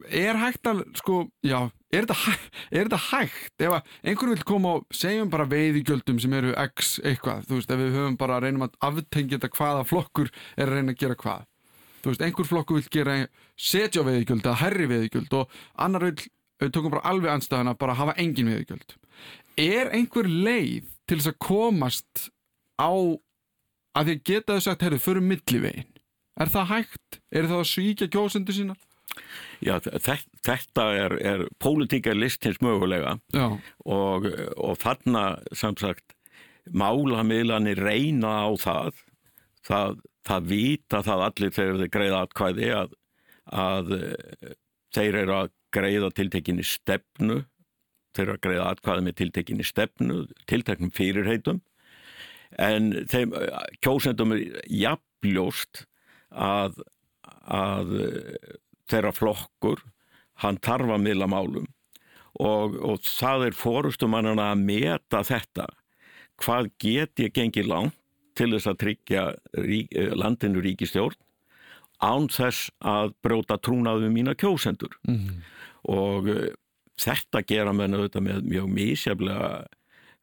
[0.08, 2.32] er hægt að, sko, já er þetta, hæ,
[2.70, 7.46] er þetta hægt ef einhverju vil koma og segjum bara veiðigjöldum sem eru x eitthvað
[7.48, 10.74] þú veist, ef við höfum bara að reynum að aftengja þetta hvaða flokkur er að
[10.76, 11.46] reyna að gera hvað
[12.02, 13.16] þú veist, einhver flokkur vil gera
[13.56, 16.26] setja veiðigjöld eða herri veiðigjöld og annar vil,
[16.60, 18.98] við tökum bara alveg anstæðan að bara hafa engin veiðigjöld
[19.58, 22.28] er einhver leið til þess að komast
[22.76, 22.92] á
[23.98, 25.88] að því geta þau sagt, herru, förum millivegin
[26.38, 27.18] er það hægt?
[27.34, 28.78] Er það að svíkja kjósendu sínar?
[29.64, 33.16] Já, þetta er, er pólitíka listins mögulega
[33.84, 35.24] og, og þarna
[35.56, 36.14] samsagt
[36.70, 39.04] málamiðlanir reyna á það.
[39.68, 42.92] Það, það vita það allir þegar þeir greiða atkvæði að,
[43.52, 43.94] að
[44.96, 47.40] þeir eru að greiða tiltekinni stefnu.
[48.16, 51.60] Þeir eru að greiða atkvæði með tiltekinni stefnu tilteknum fyrirheitum.
[52.56, 53.34] En þeim
[53.84, 55.84] kjósendum er jafnljóst
[56.32, 56.80] að
[57.48, 57.92] að
[58.88, 59.82] þeirra flokkur,
[60.42, 61.66] hann tarfa miðla málum
[62.38, 65.66] og, og það er fórustumannan að meta þetta.
[66.38, 67.96] Hvað get ég gengið langt
[68.38, 69.24] til þess að tryggja
[69.58, 71.18] rík, eh, landinu ríkistjórn
[71.98, 74.92] án þess að bróta trúnaðu mína kjósendur.
[75.08, 75.40] Mm -hmm.
[75.90, 76.46] Og uh,
[76.94, 79.66] þetta gera menn auðvitað með mjög mísjaflega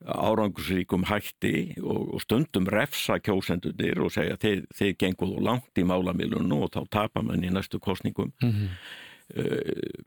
[0.04, 6.66] árangusríkum hætti og, og stundum refsa kjósendunir og segja þið, þið genguðu langt í málamilunum
[6.66, 10.04] og þá tapar mann í næstu kostningum mm -hmm.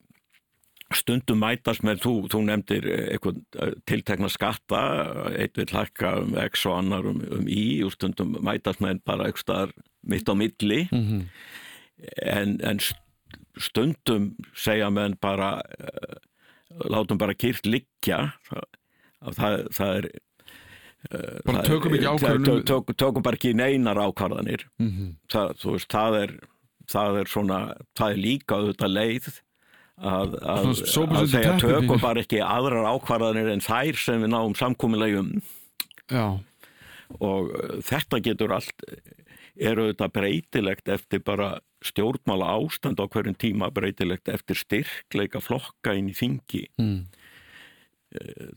[0.94, 4.82] stundum mætast með þú, þú nefndir eitthvað eh, tiltekna skatta
[5.36, 9.26] eitt vil hækka um x og annar um, um y og stundum mætast með bara
[9.26, 9.72] eitthvað
[10.02, 11.22] mitt á milli mm -hmm.
[12.22, 12.78] en, en
[13.56, 16.16] stundum segja menn bara eh,
[16.84, 18.62] látum bara kýrt liggja það
[19.24, 24.66] það, það er uh, bara tökum ekki ákvarðanir tök, tökum bara ekki neinar ákvarðanir.
[24.78, 25.10] Mm -hmm.
[25.32, 26.38] það, veist, það er
[26.88, 27.60] það er svona,
[27.98, 29.28] það er líka auðvitað leið
[29.98, 30.68] að, að,
[31.18, 35.32] að segja tökum bara ekki aðrar ákvarðanir en þær sem við náum samkomiðlegum
[37.18, 38.84] og uh, þetta getur allt
[39.58, 46.10] er auðvitað breytilegt eftir bara stjórnmála ástand á hverjum tíma breytilegt eftir styrkleika flokka inn
[46.10, 46.66] í þingi.
[46.78, 47.06] Mm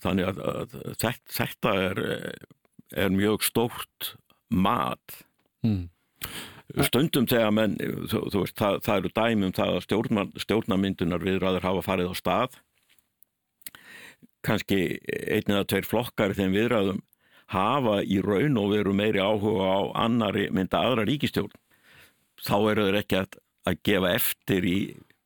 [0.04, 2.02] þannig að, að þetta er,
[2.96, 4.14] er mjög stórt
[4.52, 5.22] mat.
[5.62, 5.90] Mm.
[6.88, 7.76] stundum þegar menn
[8.10, 12.16] þú, þú veist, það, það eru dæmum það að stjórna, stjórnamyndunar viðræður hafa farið á
[12.18, 12.60] stað.
[14.42, 17.02] Kannski einn eða tveir flokkar þeim viðræðum
[17.52, 21.52] hafa í raun og veru meiri áhuga á annari mynda aðra ríkistjórn
[22.42, 23.36] þá eru þeir ekki að,
[23.68, 24.78] að gefa eftir í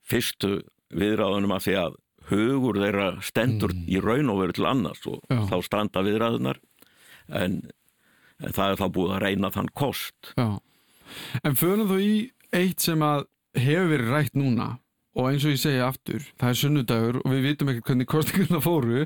[0.05, 0.51] fyrstu
[0.95, 3.88] viðræðunum að því að hugur þeirra stendur mm.
[3.91, 5.41] í raun og veru til annars og Já.
[5.51, 6.61] þá stranda viðræðunar
[7.29, 7.59] en,
[8.41, 10.47] en það er þá búið að reyna þann kost Já.
[11.45, 12.15] En fyrir þú í
[12.55, 14.69] eitt sem að hefur verið rætt núna
[15.15, 18.61] og eins og ég segja aftur, það er sunnudagur og við vitum ekkert hvernig kostingurna
[18.63, 19.05] fóru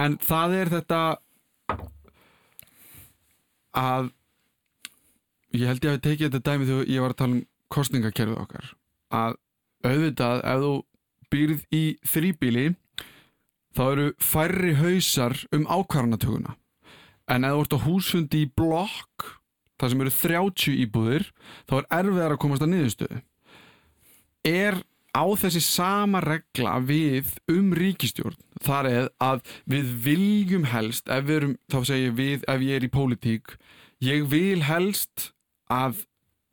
[0.00, 1.00] en það er þetta
[3.78, 4.08] að
[5.56, 8.40] ég held ég að við tekið þetta dæmi þegar ég var að tala um kostingakerfið
[8.40, 8.70] okkar
[9.18, 9.36] að
[9.84, 10.72] auðvitað ef þú
[11.32, 12.66] býrð í þrýbíli
[13.76, 16.56] þá eru færri hausar um ákvarðanatökuna.
[17.28, 19.26] En þú ert á húsfundi í blokk
[19.78, 21.26] þar sem eru 30 íbúðir
[21.68, 23.20] þá er erfiðar að komast að niðurstöðu.
[24.48, 24.80] Er
[25.14, 31.36] á þessi sama regla við um ríkistjórn þar er að við viljum helst ef við
[31.40, 33.54] erum, þá segir við ef ég er í pólitík
[34.04, 35.32] ég vil helst
[35.72, 36.04] að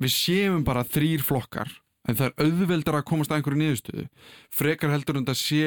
[0.02, 1.72] við séum bara þrýr flokkar
[2.06, 4.08] en það er auðveldar að komast að einhverju niðurstöðu
[4.54, 5.62] frekar heldur en það sé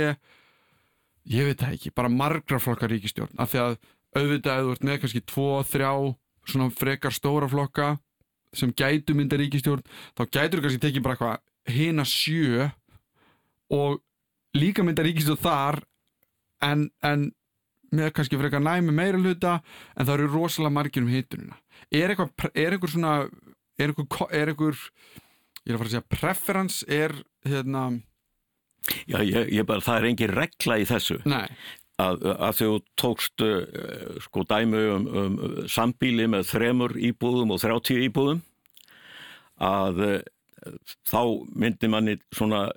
[1.29, 3.79] ég veit það ekki, bara margra flokkar ríkistjórn, af því að
[4.16, 5.92] auðvitað eða þú ert með kannski tvo, þrjá
[6.48, 7.88] svona frekar stóra flokka
[8.57, 9.85] sem gætu mynda ríkistjórn
[10.16, 12.70] þá gætur þú kannski tekið bara eitthvað hina sjö
[13.74, 13.98] og
[14.57, 15.83] líka mynda ríkistjórn þar
[16.64, 17.29] en, en
[17.92, 19.59] með kannski frekar næmi meira hluta
[19.94, 21.61] en það eru rosalega margir um hitununa
[21.92, 23.14] er eitthvað, er eitthvað svona
[23.79, 24.83] er eitthvað, er eitthvað
[25.68, 27.14] ég er að fara að segja preference er
[27.46, 27.83] hérna
[29.09, 31.18] Já, ég, ég bara, það er engin regla í þessu.
[31.28, 31.46] Nei.
[31.98, 32.68] Að, að þú
[33.00, 33.62] tókst uh,
[34.22, 38.44] sko dæmu um, um sambíli með þremur íbúðum og þrjáttíu íbúðum
[39.66, 40.20] að uh,
[41.11, 41.22] þá
[41.59, 42.68] myndi manni svona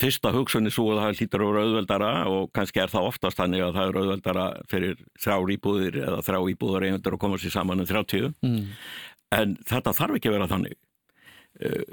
[0.00, 3.66] fyrsta hugsunni svo að það hlýtur að vera auðveldara og kannski er það oftast þannig
[3.66, 7.84] að það er auðveldara fyrir þrjá íbúðir eða þrjá íbúður einhundur að koma sér saman
[7.84, 8.62] um 30 mm.
[9.36, 10.78] en þetta þarf ekki að vera þannig.
[11.60, 11.84] Eh,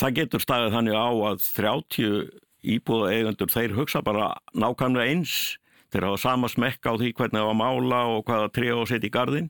[0.00, 2.20] það getur staðið þannig á að 30
[2.74, 5.36] íbúða eigundur þeir hugsa bara nákvæmlega eins
[5.90, 9.08] þeir hafa sama smekka á því hvernig það var mála og hvaða á að setja
[9.08, 9.48] í gardin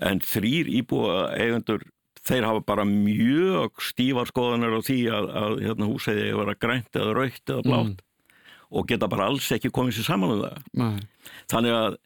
[0.00, 1.84] en þrýr íbúða eigundur
[2.26, 7.00] þeir hafa bara mjög stífar skoðanar á því að, að hérna, húsæði að vera grænt
[7.00, 8.38] eða raukt eða blátt mm.
[8.76, 10.66] og geta bara alls ekki komið sér saman um það.
[10.80, 11.30] Nei.
[11.52, 11.96] Þannig að,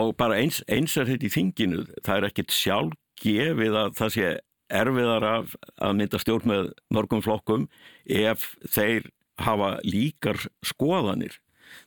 [0.00, 4.14] og bara eins, eins er þetta í þinginu, það er ekkit sjálf gefið að það
[4.16, 4.30] sé
[4.70, 7.68] erfiðar af að mynda stjórn með mörgum flokkum
[8.06, 11.38] ef þeir hafa líkar skoðanir.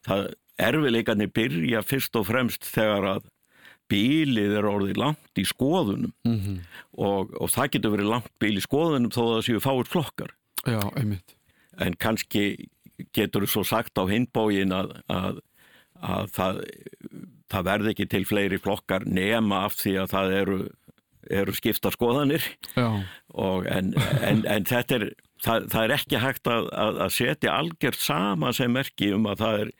[0.06, 3.30] Það erfiðleikarnir byrja fyrst og fremst þegar að
[3.91, 6.60] bílið er orðið langt í skoðunum mm -hmm.
[6.98, 10.36] og, og það getur verið langt bíl í skoðunum þó að það séu fáir flokkar.
[10.63, 11.36] Já, einmitt.
[11.78, 12.69] En kannski
[13.13, 15.41] getur þú svo sagt á hinbógin að, að,
[16.00, 16.62] að það,
[17.52, 20.60] það verði ekki til fleiri flokkar nema af því að það eru,
[21.32, 22.46] eru skipta skoðanir.
[22.76, 25.06] En, en, en þetta er,
[25.44, 29.62] það, það er ekki hægt að, að setja algjört sama sem merki um að það
[29.62, 29.74] er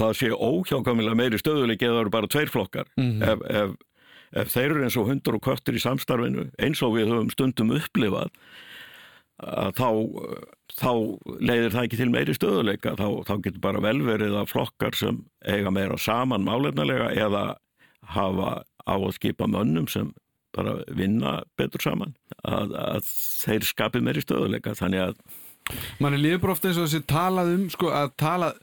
[0.00, 2.92] það sé óhjákamilega meiri stöðuleik eða það eru bara tveir flokkar.
[2.96, 3.24] Mm -hmm.
[3.28, 3.74] ef, ef,
[4.42, 7.74] ef þeir eru eins og hundur og köttur í samstarfinu eins og við höfum stundum
[7.76, 8.32] upplifað
[9.76, 9.88] þá,
[10.78, 10.90] þá
[11.42, 15.72] leiðir það ekki til meiri stöðuleika þá, þá getur bara velverið að flokkar sem eiga
[15.74, 17.44] meira saman málefnilega eða
[18.12, 20.12] hafa á að skipa mönnum sem
[20.56, 23.08] bara vinna betur saman að, að
[23.44, 25.16] þeir skapi meiri stöðuleika þannig að
[26.02, 28.60] mann er lífur ofta eins og þessi talað um sko að talað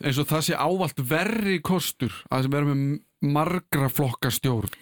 [0.00, 4.72] eins og það sé ávalt verri kostur að sem vera með margra flokka stjórn.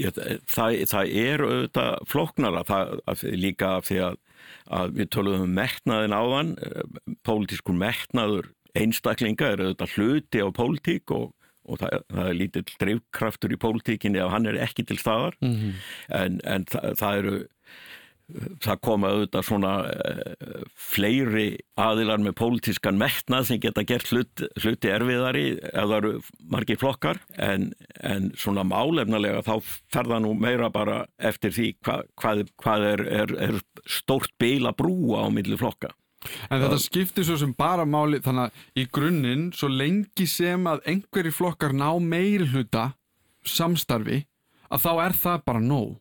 [0.00, 0.16] Ég,
[0.48, 4.18] það, það er auðvitað flokknara það, að, líka af því að,
[4.78, 6.80] að við töluðum um metnaðin áðan eh,
[7.28, 11.28] pólitískur metnaður einstaklinga er auðvitað hluti á pólitík og,
[11.68, 15.54] og það, það er lítill drivkraftur í pólitíkinni ef hann er ekki til staðar mm
[15.54, 15.82] -hmm.
[16.20, 17.36] en, en það eru
[18.62, 21.46] það koma auðvitað svona uh, fleiri
[21.80, 26.12] aðilar með pólitískan metnað sem geta gert hlut, hluti erfiðari eða það eru
[26.54, 27.70] margir flokkar en,
[28.00, 29.54] en svona málefnalega þá
[29.92, 34.74] fer það nú meira bara eftir því hva, hvað, hvað er, er, er stórt beila
[34.76, 35.92] brúa á milli flokka.
[36.50, 40.84] En þetta skiptir svo sem bara máli þannig að í grunninn svo lengi sem að
[40.92, 42.92] einhverjir flokkar ná meiri hluta
[43.42, 44.22] samstarfi
[44.72, 45.96] að þá er það bara nóg.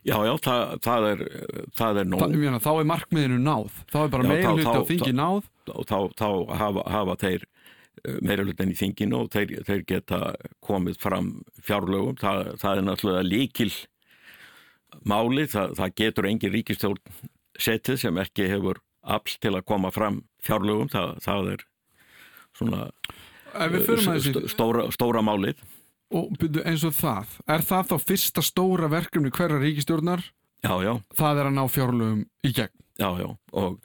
[0.00, 1.22] Já, já, það, það er,
[1.76, 2.22] það er nóg.
[2.24, 3.80] Það, þá er markmiðinu náð.
[3.92, 5.48] Þá er bara meira hluti á þingi náð.
[5.68, 10.20] Þá, þá hafa, hafa þeir eh, meira hlutin í þinginu og þeir, þeir geta
[10.64, 11.32] komið fram
[11.66, 12.16] fjárlögum.
[12.20, 13.70] Það, það er náttúrulega líkil
[15.04, 15.44] máli.
[15.52, 17.02] Það getur engin ríkistjórn
[17.60, 20.90] setið sem ekki hefur afl til að koma fram fjárlögum.
[20.90, 21.66] Það er
[22.56, 22.88] svona
[23.54, 25.62] uh, stóra, stóra málið.
[26.10, 30.24] Og byrju eins og það, er það þá fyrsta stóra verkefni hverja ríkistjórnar?
[30.60, 30.94] Já, já.
[31.16, 32.76] Það er að ná fjárlögum í gegn?
[33.00, 33.78] Já, já, og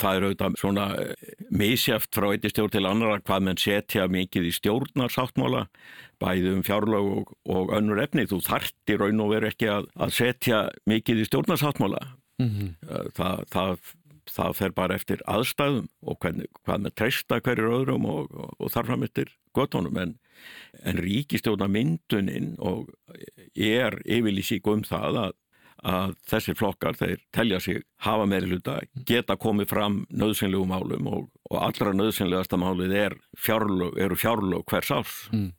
[0.00, 0.84] það er auðvitað svona
[1.52, 5.66] misjæft frá eittir stjórn til annara hvað menn setja mikið í stjórnarsáttmála,
[6.22, 8.24] bæði um fjárlög og, og önnur efni.
[8.30, 12.00] Þú þarti raun og veru ekki að, að setja mikið í stjórnarsáttmála.
[12.40, 12.70] Mm -hmm.
[13.18, 13.92] það, það,
[14.30, 18.72] það fer bara eftir aðstæðum og hvern, hvað með treysta hverjur öðrum og, og, og
[18.74, 20.18] þarfram eftir gottónum en
[20.86, 22.90] en ríkistjónamyndunin og
[23.54, 25.34] er yfirlýsík um það að,
[25.90, 31.28] að þessir flokkar, þeir telja sig hafa meiri hluta, geta komið fram nöðsynlegu málum og,
[31.50, 35.20] og allra nöðsynlegasta málið er fjárlög, eru fjárlög hvers árs.
[35.34, 35.50] Mm.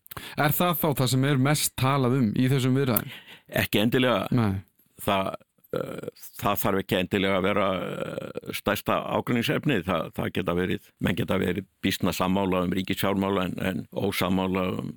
[0.41, 3.15] Er það þá það sem er mest talað um í þessum viðræðin?
[3.61, 4.25] Ekki endilega.
[4.35, 4.61] Nei.
[5.01, 5.31] Það
[5.71, 11.37] það þarf ekki endilega að vera eh, stærsta ágrinningsefni það, það geta verið, menn geta
[11.39, 14.91] verið bísna sammála um ríkisjármála en, en ósammála um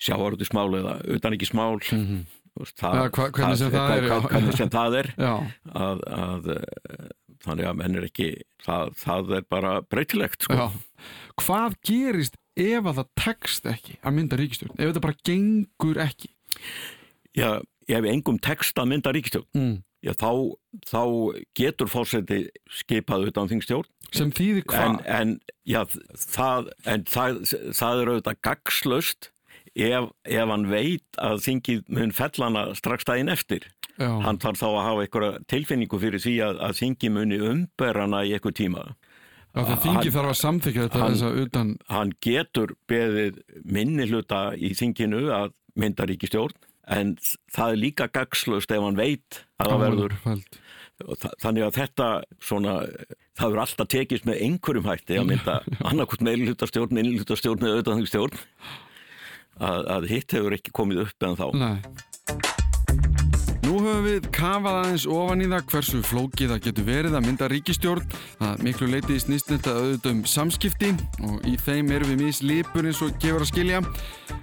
[0.00, 2.20] sjáarútismál eða utan ekki smál mm -hmm.
[2.76, 5.10] það, ja, hva, hvernig sem það, það er, hvernig sem það er.
[5.88, 7.08] Að, að eh,
[7.40, 8.30] þannig að menn er ekki
[8.64, 10.70] það, það er bara breytilegt sko.
[11.40, 16.32] Hvað gerist ef að það tekst ekki að mynda ríkistjórn ef þetta bara gengur ekki?
[17.32, 17.62] Já
[17.96, 19.74] ef engum text að mynda ríkistjórn mm.
[20.06, 20.30] já, þá,
[20.90, 21.02] þá
[21.58, 22.44] getur fórseti
[22.80, 24.86] skipað utan þingstjórn sem þýðir hvað?
[24.86, 25.34] En, en,
[25.68, 25.82] já,
[26.14, 27.42] það, en það,
[27.78, 29.30] það er auðvitað gagslöst
[29.74, 34.10] ef, ef hann veit að þingið mun fellana strax daginn eftir já.
[34.24, 38.34] hann þarf þá að hafa einhverja tilfinningu fyrir því að, að þingið muni umberana í
[38.36, 38.90] einhver tíma
[39.50, 41.70] Já, það þingi þarf að samþykja þetta hann, þess að utan...
[41.90, 45.48] Hann getur beðið minni hluta í þinginu að
[45.80, 46.54] mynda ríkistjórn
[46.90, 47.14] en
[47.54, 50.16] það er líka gagslust ef hann veit að það verður.
[51.40, 52.10] þannig að þetta
[52.42, 52.76] svona,
[53.38, 55.58] það verður alltaf tekist með einhverjum hætti að mynda
[55.90, 58.38] annarkot meilutastjórn, innlutastjórn eða auðvitaðningstjórn
[59.60, 61.46] að, að hitt hefur ekki komið upp en þá.
[61.60, 62.08] Nei
[64.00, 68.12] höfum við kafað aðeins ofan í það hversu flókið það getur verið að mynda ríkistjórn.
[68.38, 70.90] Það miklu leiti í snýstnetta auðvitað um samskipti
[71.26, 73.82] og í þeim erum við mislipur eins og gefur að skilja.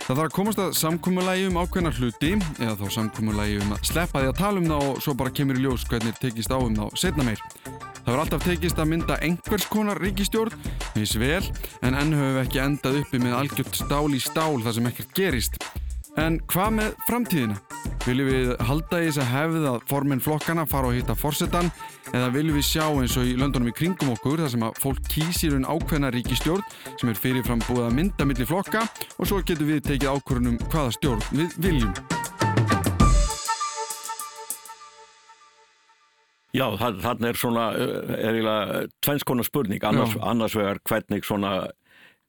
[0.03, 4.22] Það þarf að komast að samkúmulægi um ákveðna hluti eða þá samkúmulægi um að sleppa
[4.22, 6.78] því að tala um það og svo bara kemur í ljós hvernig tekist á um
[6.78, 7.41] þá setna meir.
[7.64, 11.41] Það verður alltaf tekist að mynda einhvers konar ríkistjórn, eins vel,
[11.82, 15.18] en enn höfum við ekki endað uppi með algjört stál í stál þar sem ekkert
[15.18, 15.60] gerist.
[16.18, 17.55] En hvað með framtíðina?
[18.07, 21.70] Viljum við halda í þess að hefða formin flokkana fara og hitta forsetan
[22.09, 25.11] eða viljum við sjá eins og í löndunum í kringum okkur þar sem að fólk
[25.13, 26.65] kýsir un ákveðna ríkistjórn
[26.97, 30.95] sem er fyrirfram búið að mynda millir flokka og svo getur við tekið ákvörunum hvaða
[30.97, 31.93] stjórn við viljum.
[36.57, 41.59] Já, þannig er svona, er eiginlega tvennskona spurning, annars, annars vegar hvernig svona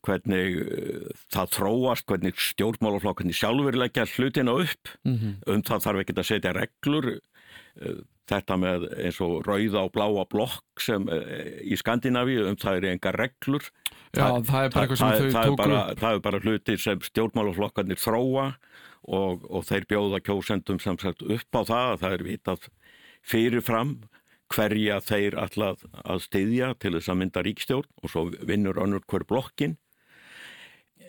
[0.08, 4.94] hvernig uh, það þróast, hvernig stjórnmálaflokkarnir sjálfur leggja hlutina upp.
[5.04, 5.34] Mm -hmm.
[5.54, 10.24] um það þarf ekki að setja reglur uh, þetta með eins og rauða og bláa
[10.28, 11.22] blokk sem uh,
[11.64, 13.70] í Skandinavíu um það eru enga reglur.
[14.12, 18.00] Já, það, það er bara eitthvað sem þau tóku Það er bara hluti sem stjórnmálaflokkarnir
[18.00, 18.46] þróa
[19.08, 21.98] og, og þeir bjóða kjósendum sem sagt upp á það.
[22.02, 22.70] Það er vitað
[23.28, 23.98] fyrirfram
[24.48, 29.26] hverja þeir alltaf að styðja til þess að mynda ríkstjórn og svo vinnur önnur hver
[29.28, 29.76] blokkin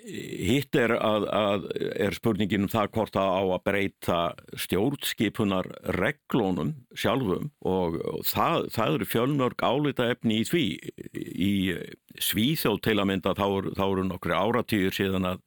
[0.09, 4.19] Hitt er, að, að er spurningin um það hvort það á að breyta
[4.65, 10.63] stjórnskipunar reglónum sjálfum og, og það, það eru fjölmörg álita efni í því.
[11.19, 11.53] Í
[12.19, 13.45] Svíþjóð til að mynda þá,
[13.77, 15.45] þá eru nokkru áratýr síðan að,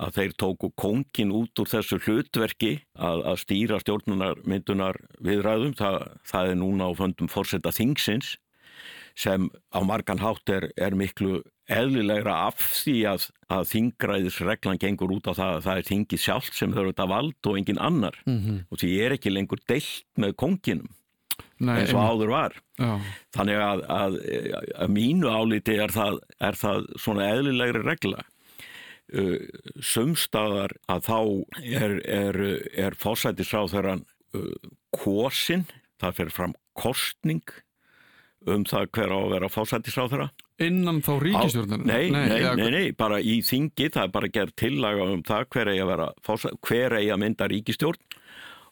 [0.00, 5.76] að þeir tóku kongin út úr þessu hlutverki að, að stýra stjórnunarmyndunar viðræðum.
[5.78, 6.02] Það,
[6.34, 8.36] það er núna á föndum fórsetta þingsins
[9.18, 11.40] sem á margan hátt er, er miklu
[11.70, 16.56] eðlilegra af því að, að þingræðisreglan gengur út á það að það er þingið sjálft
[16.58, 18.58] sem þau eru þetta vald og engin annar mm -hmm.
[18.70, 20.90] og því er ekki lengur deilt með konginum
[21.60, 23.00] Nei, eins og áður var já.
[23.36, 24.18] þannig að, að,
[24.80, 28.24] að mínu áliti er það, er það svona eðlilegri regla
[29.14, 29.38] uh,
[29.80, 31.20] sumstaðar að þá
[31.60, 32.40] er, er,
[32.72, 34.04] er fósætisráþöran
[34.36, 35.66] uh, kosin,
[36.00, 37.44] það fer fram kostning
[38.46, 40.30] um það hver á að vera fósætisráþöra
[40.60, 41.86] Innan þá ríkistjórnarinn?
[41.88, 45.46] Nei, nei, nei, nei, nei, bara í þingi, það er bara gerð tillaga um það
[45.54, 46.08] hver eigi að, vera,
[46.68, 48.18] hver eigi að mynda ríkistjórn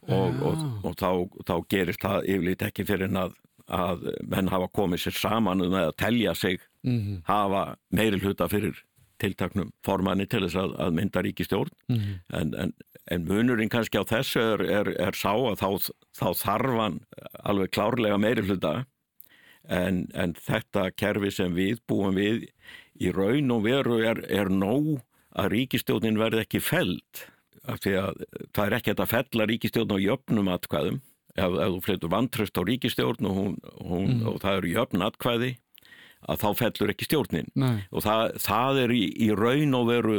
[0.08, 1.10] og, og, og þá,
[1.48, 3.38] þá gerist það yfirleitt ekki fyrir en að,
[3.78, 4.04] að
[4.34, 7.22] menn hafa komið sér saman um að telja sig, mm -hmm.
[7.28, 8.84] hafa meiri hluta fyrir
[9.18, 12.20] tiltaknum formanni til þess að, að mynda ríkistjórn mm -hmm.
[12.40, 12.72] en, en,
[13.10, 15.90] en munurinn kannski á þessu er, er, er sá að þá,
[16.20, 17.00] þá þarfan
[17.42, 18.84] alveg klárlega meiri hluta
[19.68, 22.48] en, en þetta kerfi sem við búum við
[22.98, 24.98] í raun og veru er, er nóg
[25.38, 27.26] að ríkistjónin verði ekki feld
[27.68, 28.24] af því að
[28.56, 31.00] það er ekki að fella ríkistjórn á jöfnum atkvæðum.
[31.38, 34.22] Ef, ef þú flyttur vantröst á ríkistjórn og, hún, hún, mm.
[34.30, 35.50] og það eru jöfn atkvæði
[36.28, 37.50] að þá fellur ekki stjórnin.
[37.54, 37.84] Nei.
[37.92, 40.16] og það, það er í, í raun og veru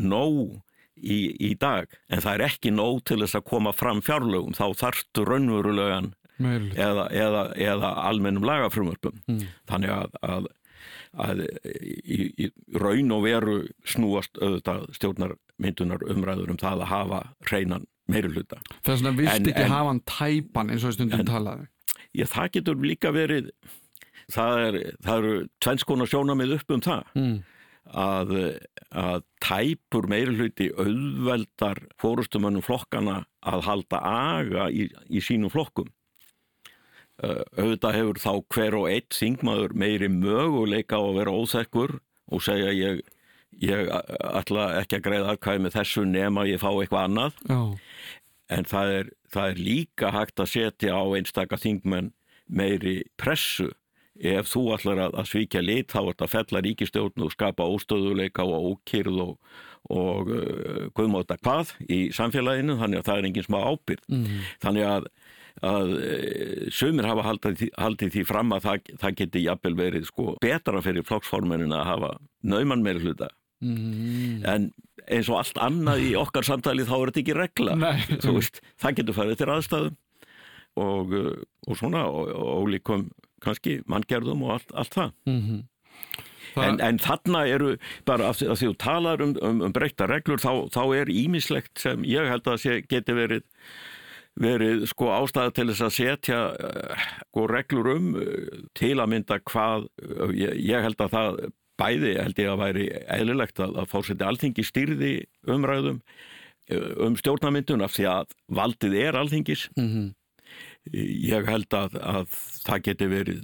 [0.00, 0.54] nóg
[0.96, 1.90] í, í dag.
[2.08, 4.56] En það er ekki nóg til þess að koma fram fjárlögum.
[4.56, 6.12] Þá þarftu raunverulegan
[6.46, 9.46] eða, eða, eða almennum lagafrumörpum mm.
[9.70, 10.48] þannig að, að,
[11.26, 13.56] að í, í raun og veru
[13.88, 18.58] snúast auðvitað stjórnarmyndunar umræður um það að hafa hreinan meiruluta.
[18.82, 21.68] Þess vegna vilt ekki en, hafa hann tæpan eins og stundum talaði?
[22.12, 23.48] Já, það getur líka verið
[24.32, 25.32] það, er, það eru
[25.64, 27.34] tvennskona sjónamið upp um það mm.
[28.02, 28.34] að,
[29.04, 35.90] að tæpur meiruluti auðveldar fórustumönnum flokkana að halda aga í, í sínum flokkum
[37.22, 41.98] auðvitað hefur þá hver og eitt þingmaður meiri möguleika á að vera óþekkur
[42.32, 43.02] og segja ég,
[43.62, 47.60] ég ætla ekki að greiða aðkvæði með þessu nema ég fá eitthvað annað Já.
[48.56, 52.12] en það er, það er líka hægt að setja á einstakar þingmenn
[52.52, 53.70] meiri pressu
[54.22, 57.68] ef þú ætlar að, að svíkja lit þá er þetta að fella ríkistjórn og skapa
[57.70, 59.54] óstöðuleika og ókýrð og,
[59.94, 64.42] og uh, guðmáta hvað í samfélaginu þannig að það er enginn smá ábyrg mm.
[64.64, 65.08] þannig að
[65.60, 66.12] að e,
[66.74, 71.06] sömur hafa haldið, haldið því fram að það, það geti jafnvel verið sko betra fyrir
[71.06, 73.28] flokksformenin að hafa nauman meira hluta
[73.60, 74.42] mm.
[74.48, 74.70] en
[75.06, 77.76] eins og allt annað í okkar samtali þá er þetta ekki regla
[78.32, 80.00] veist, það getur farið til aðstæðum
[80.82, 81.36] og, e,
[81.68, 83.10] og svona og, og líkum
[83.42, 85.62] kannski manngerðum og allt, allt það mm -hmm.
[86.60, 90.40] En, en þarna eru, bara að, að því þú talar um, um, um breyta reglur,
[90.42, 93.46] þá, þá er ímislegt sem ég held að geti verið,
[94.40, 99.38] verið sko ástæða til þess að setja uh, sko reglur um uh, til að mynda
[99.50, 101.42] hvað, uh, ég, ég held að það
[101.80, 105.12] bæði held ég að væri eðlilegt að, að fórseti alþingi stýrði
[105.50, 106.02] umræðum
[107.02, 109.64] um stjórnamyndun af því að valdið er alþingis.
[109.76, 110.10] Mm -hmm.
[110.92, 113.40] Ég held að, að það geti verið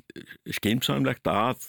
[0.55, 1.67] skeimsamlegt að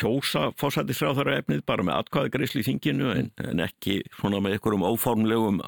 [0.00, 4.86] kjósa fósættisráðara efnið bara með atkvæði greiðsli í þinginu en, en ekki svona með einhverjum
[4.88, 5.60] óformlegum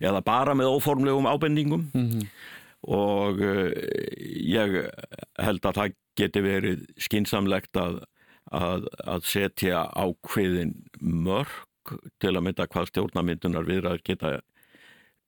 [0.00, 2.28] eða bara með óformlegum ábendingum mm -hmm.
[2.88, 3.72] og uh,
[4.26, 4.90] ég
[5.38, 8.00] held að það geti verið skinsamlegt að,
[8.50, 11.52] að, að setja ákveðin mörg
[12.20, 14.40] til að mynda hvað stjórnamyndunar viðraður geta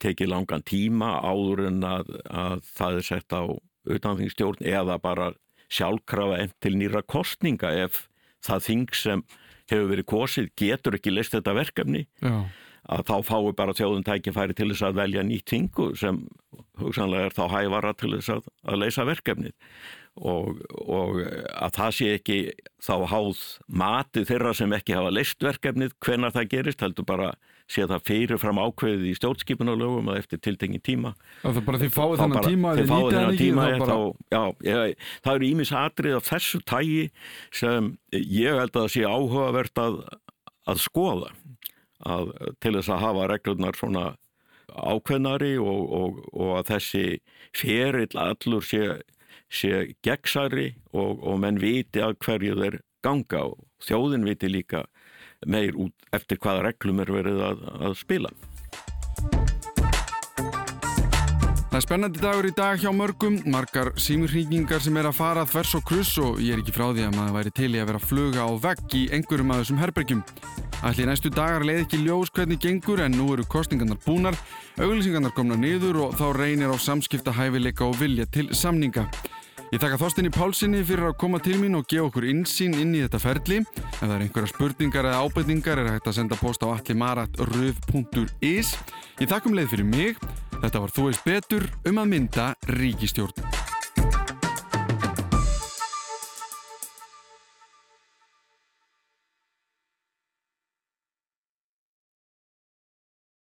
[0.02, 3.42] tekið langan tíma áður en að, að það er sett á
[3.82, 5.32] utanþingstjórn eða bara
[5.72, 8.06] sjálfkrafa enn til nýra kostninga ef
[8.44, 9.22] það þing sem
[9.70, 12.34] hefur verið kosið getur ekki list þetta verkefni Já.
[12.90, 16.22] Að þá fáu bara þjóðun tækifæri til þess að velja nýtt þingu sem
[16.80, 19.54] hugsanlega er þá hævara til þess að, að leysa verkefnið.
[20.12, 22.38] Og, og að það sé ekki
[22.84, 23.38] þá háð
[23.80, 27.30] mati þeirra sem ekki hafa leist verkefnið hvenar það gerist heldur bara
[27.70, 31.14] sé að það fyrir fram ákveðið í stjórnskipunarlögum að eftir tiltengin tíma.
[31.40, 33.86] Það er bara því fáið þennan tíma Þið fáið þennan tíma bara...
[33.88, 37.06] þá, já, ég, það eru ímis atrið af þessu tægi
[37.62, 40.02] sem ég held að það sé áhugavert að,
[40.68, 41.32] að skoða
[42.06, 42.32] að,
[42.62, 44.04] til þess að hafa reglurnar svona
[44.72, 47.04] ákveðnari og, og, og að þessi
[47.56, 49.02] ferill allur sé,
[49.52, 54.86] sé gegnsari og, og menn viti að hverju þeir ganga og þjóðin viti líka
[55.46, 58.32] meir út eftir hvaða reglum er verið að, að spila.
[61.72, 65.72] Það er spennandi dagur í dag hjá mörgum, margar símurringingar sem er að fara þvers
[65.78, 68.02] og kruss og ég er ekki frá því að maður væri til í að vera
[68.02, 70.22] að fluga á vegg í einhverjum af þessum herbergjum.
[70.82, 74.34] Allir næstu dagar leið ekki ljós hvernig gengur en nú eru kostningarnar búnar,
[74.82, 79.04] auglýsingarnar komna niður og þá reynir á samskipta hæfileika og vilja til samninga.
[79.72, 83.00] Ég taka Þorstinni Pálssoni fyrir að koma til mín og gefa okkur insýn inn í
[83.06, 83.58] þetta ferli.
[83.62, 88.68] Ef það er einhverja spurningar eða ábyrningar er hægt að senda post á allimarat.röð.is.
[89.22, 90.20] Ég takkum leið fyrir mig.
[90.58, 93.71] Þetta var Þú veist betur um að mynda ríkistjórn.